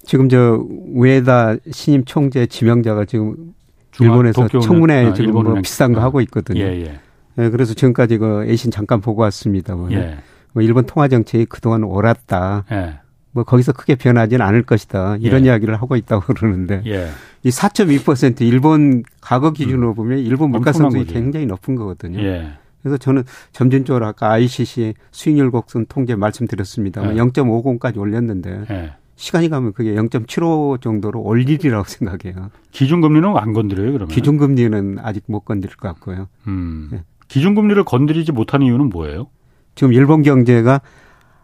[0.04, 3.54] 지금 저 우에다 신임 총재 지명자가 지금
[3.99, 6.62] 일본에서 청문회 아, 지금 뭐 비싼 거 하고 있거든요.
[6.62, 6.99] 예, 예.
[7.38, 9.76] 예, 그래서 지금까지 그 애신 잠깐 보고 왔습니다.
[9.76, 9.91] 뭐.
[9.91, 10.18] 예.
[10.54, 12.66] 뭐 일본 통화 정책이 그동안 옳았다.
[12.72, 12.99] 예.
[13.32, 15.18] 뭐 거기서 크게 변하지는 않을 것이다.
[15.22, 15.49] 이런 예.
[15.49, 17.08] 이야기를 하고 있다고 그러는데 예.
[17.45, 19.95] 이4.2% 일본 과거 기준으로 음.
[19.95, 22.20] 보면 일본 물가 상승이 굉장히 높은 거거든요.
[22.20, 22.52] 예.
[22.82, 27.10] 그래서 저는 점진적으로 아까 ICC 수익률 곡선 통계 말씀드렸습니다.
[27.12, 27.16] 예.
[27.16, 28.93] 0.50까지 올렸는데 예.
[29.16, 32.49] 시간이 가면 그게 0.75 정도로 올리리라고 생각해요.
[32.72, 34.07] 기준금리는 안 건드려요, 그러면?
[34.07, 36.28] 기준금리는 아직 못 건드릴 것 같고요.
[36.47, 36.89] 음.
[36.91, 37.03] 네.
[37.28, 39.28] 기준금리를 건드리지 못하는 이유는 뭐예요?
[39.76, 40.82] 지금 일본 경제가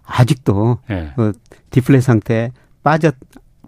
[0.05, 1.13] 아직도 네.
[1.17, 1.31] 어,
[1.69, 2.51] 디플레 상태에
[2.83, 3.15] 빠졌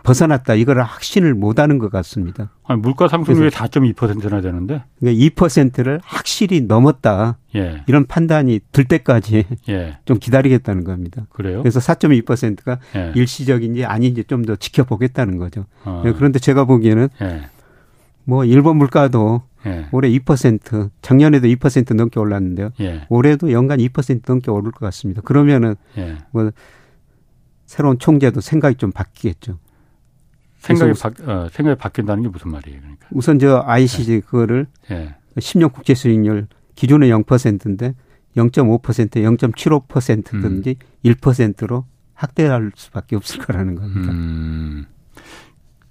[0.04, 2.52] 벗어났다 이거를 확신을 못하는 것 같습니다.
[2.64, 7.84] 아니, 물가 상승률이 4.2%나 되는데 그러니까 2%를 확실히 넘었다 예.
[7.88, 9.98] 이런 판단이 들 때까지 예.
[10.06, 11.26] 좀 기다리겠다는 겁니다.
[11.32, 11.62] 그래요?
[11.62, 13.12] 그래서 4.2%가 예.
[13.16, 15.66] 일시적인지 아닌지 좀 더 지켜보겠다는 거죠.
[15.84, 16.02] 어.
[16.16, 17.42] 그런데 제가 보기에는 예.
[18.24, 19.88] 뭐 일본 물가도 예.
[19.92, 22.70] 올해 2% 작년에도 2% 넘게 올랐는데요.
[22.80, 23.06] 예.
[23.10, 25.22] 올해도 연간 2% 넘게 오를 것 같습니다.
[25.22, 25.76] 그러면은
[26.32, 26.52] 뭐
[27.66, 29.60] 새로운 총재도 생각이 좀 바뀌겠죠.
[30.60, 32.80] 생각이 바, 어, 생각이 바뀐다는 게 무슨 말이에요?
[32.80, 33.08] 그러니까.
[33.12, 34.20] 우선 저 ICG 네.
[34.20, 35.16] 그거를 네.
[35.38, 37.96] 10년 국제 수익률 기존의 0%인데
[38.36, 41.12] 0.5% 0.75%든지 음.
[41.12, 44.12] 1%로 확대할 수밖에 없을 거라는 겁니다.
[44.12, 44.86] 음.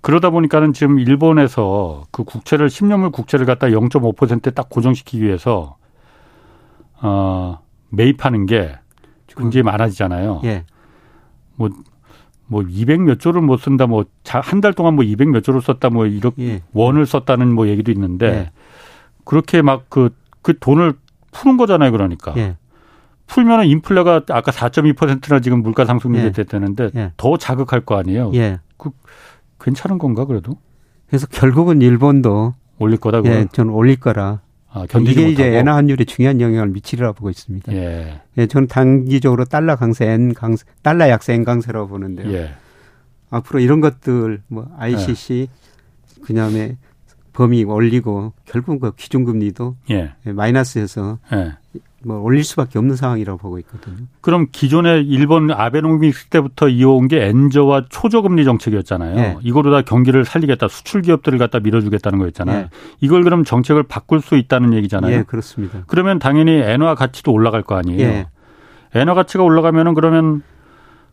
[0.01, 5.77] 그러다 보니까는 지금 일본에서 그 국채를 10년물 국채를 갖다 0.5%에 딱 고정시키기 위해서
[7.01, 7.59] 어
[7.91, 8.79] 매입하는 게
[9.27, 10.43] 굉장히 많아지잖아요.
[10.45, 10.65] 예.
[11.57, 11.71] 뭐
[12.49, 16.43] 뭐 200몇 조를 못 쓴다 뭐 한 달 동안 뭐 200몇 조를 썼다 뭐 이렇게
[16.43, 16.63] 예.
[16.73, 18.51] 원을 썼다는 뭐 얘기도 있는데 예.
[19.25, 20.95] 그렇게 막 그그 그 돈을
[21.33, 22.57] 푸는 거잖아요 그러니까 예.
[23.27, 26.33] 풀면은 인플레가 아까 4.2%나 지금 물가 상승률이 예.
[26.33, 27.13] 됐다는데 예.
[27.19, 28.33] 더 자극할 거 아니에요.
[28.35, 28.59] 예.
[28.79, 28.91] 그
[29.61, 30.55] 괜찮은 건가 그래도?
[31.09, 33.21] 그래서 결국은 일본도 올릴 거다.
[33.27, 34.41] 예, 저는 올릴 거라 아,
[34.87, 35.33] 견디지 이게 못하고.
[35.33, 37.73] 이제 엔화 환율에 중요한 영향을 미치리라 보고 있습니다.
[37.73, 38.21] 예.
[38.37, 42.33] 예, 저는 단기적으로 달러 강세, 엔 강세, 달러 약세, 엔 강세라고 보는데요.
[42.33, 42.51] 예.
[43.31, 46.23] 앞으로 이런 것들 뭐 YCC 예.
[46.25, 46.77] 그다음에
[47.33, 50.13] 범위 올리고 결국 그 기준금리도 예.
[50.27, 51.53] 예 마이너스에서 예.
[52.05, 54.07] 뭐 올릴 수밖에 없는 상황이라고 보고 있거든요.
[54.21, 59.15] 그럼 기존에 일본 아베노믹스 때부터 이어온 게 엔저와 초저금리 정책이었잖아요.
[59.17, 59.37] 네.
[59.43, 62.63] 이거로 다 경기를 살리겠다, 수출 기업들을 갖다 밀어주겠다는 거였잖아요.
[62.63, 62.69] 네.
[63.01, 65.17] 이걸 그럼 정책을 바꿀 수 있다는 얘기잖아요.
[65.19, 65.83] 네, 그렇습니다.
[65.87, 67.99] 그러면 당연히 엔화 가치도 올라갈 거 아니에요.
[67.99, 68.29] 네.
[68.95, 70.43] 엔화 가치가 올라가면은 그러면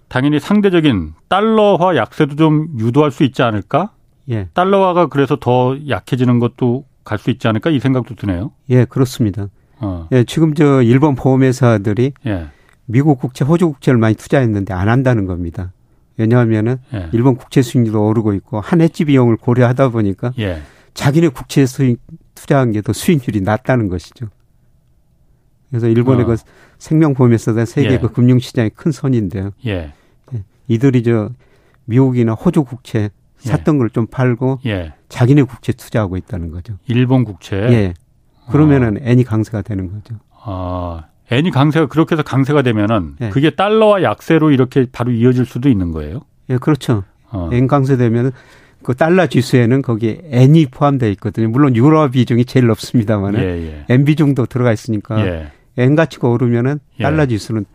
[0.08, 3.92] 당연히 상대적인 달러화 약세도 좀 유도할 수 있지 않을까?
[4.30, 4.50] 예.
[4.54, 8.52] 달러화가 그래서 더 약해지는 것도 갈 수 있지 않을까 이 생각도 드네요.
[8.70, 9.48] 예, 그렇습니다.
[9.80, 10.08] 어.
[10.12, 12.48] 예, 지금 저 일본 보험회사들이 예.
[12.86, 15.72] 미국 국채, 호주 국채를 많이 투자했는데 안 한다는 겁니다.
[16.18, 17.10] 왜냐하면은 예.
[17.14, 20.62] 일본 국채 수익률도 오르고 있고 한 해지 비용을 고려하다 보니까 예.
[20.94, 22.00] 자기네 국채 수익
[22.36, 24.28] 투자한 게 더 수익률이 낮다는 것이죠.
[25.70, 26.28] 그래서 일본의 어.
[26.28, 26.38] 그
[26.78, 27.98] 생명보험에서도 세계 예.
[27.98, 29.52] 그 금융시장의 큰 손인데요.
[29.66, 29.92] 예.
[30.34, 30.44] 예.
[30.68, 31.30] 이들이 저
[31.86, 34.60] 미국이나 호주 국채 샀던 걸 좀 팔고
[35.10, 36.76] 자기네 국채 투자하고 있다는 거죠.
[36.88, 37.56] 일본 국채.
[37.58, 37.94] 예.
[38.52, 39.00] 그러면은 어.
[39.04, 40.16] N이 강세가 되는 거죠.
[40.44, 43.30] 아, N이 강세가 그렇게 해서 강세가 되면은 네.
[43.30, 46.22] 그게 달러와 약세로 이렇게 바로 이어질 수도 있는 거예요.
[46.50, 47.04] 예, 그렇죠.
[47.32, 47.50] 어.
[47.52, 48.32] N 강세되면
[48.84, 51.50] 그 달러 지수에는 거기에 N이 포함되어 있거든요.
[51.50, 53.86] 물론 유로 비중이 제일 높습니다만 예, 예.
[53.90, 55.52] N 비중도 들어가 있으니까 예.
[55.78, 57.04] N 가치가 오르면은 예.
[57.04, 57.66] 달러 지수는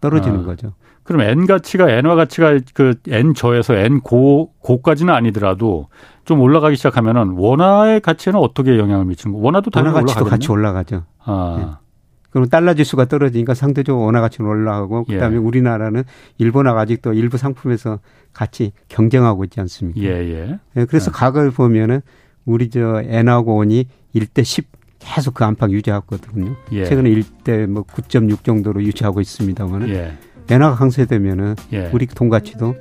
[0.00, 0.44] 떨어지는 어.
[0.44, 0.72] 거죠.
[1.02, 5.88] 그럼 N 가치가 N화 가치가 그 N 저에서 N 고 고까지는 아니더라도
[6.24, 9.40] 좀 올라가기 시작하면은 원화의 가치에는 어떻게 영향을 미치는 거?
[9.40, 11.04] 원화도 당연히 원화 가치도 같이 올라가죠.
[11.24, 11.56] 아.
[11.60, 11.84] 예.
[12.30, 15.38] 그럼 달러 지수가 떨어지니까 상대적으로 원화 가치는 올라가고 그다음에 예.
[15.38, 16.02] 우리나라는
[16.38, 18.00] 일본하고 아직도 일부 상품에서
[18.32, 20.00] 같이 경쟁하고 있지 않습니까?
[20.00, 20.58] 예, 예.
[20.76, 21.16] 예 그래서 예.
[21.16, 22.00] 과거를 보면은
[22.44, 24.66] 우리 저 N하고 원이 1대 10
[24.98, 26.56] 계속 그 안팎 유지하거든요.
[26.72, 26.86] 예.
[26.86, 30.14] 최근에 1대 뭐 9.6 정도로 유지하고 있습니다만은 예.
[30.50, 31.90] 엔화가 강세되면은 예.
[31.92, 32.74] 우리 돈 가치도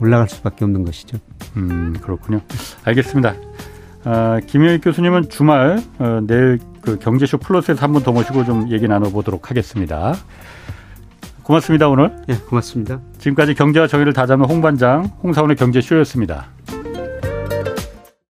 [0.00, 1.18] 올라갈 수밖에 없는 것이죠.
[1.56, 2.40] 음 그렇군요.
[2.84, 3.34] 알겠습니다.
[4.04, 8.88] 아, 김효익 교수님은 주말 어, 내일 그 경제쇼 플러스에서 한 번 더 모시고 좀 얘기
[8.88, 10.14] 나눠보도록 하겠습니다.
[11.42, 12.14] 고맙습니다 오늘.
[12.28, 13.00] 예, 고맙습니다.
[13.18, 16.46] 지금까지 경제와 정의를 다잡는 홍반장 홍사원의 경제쇼였습니다.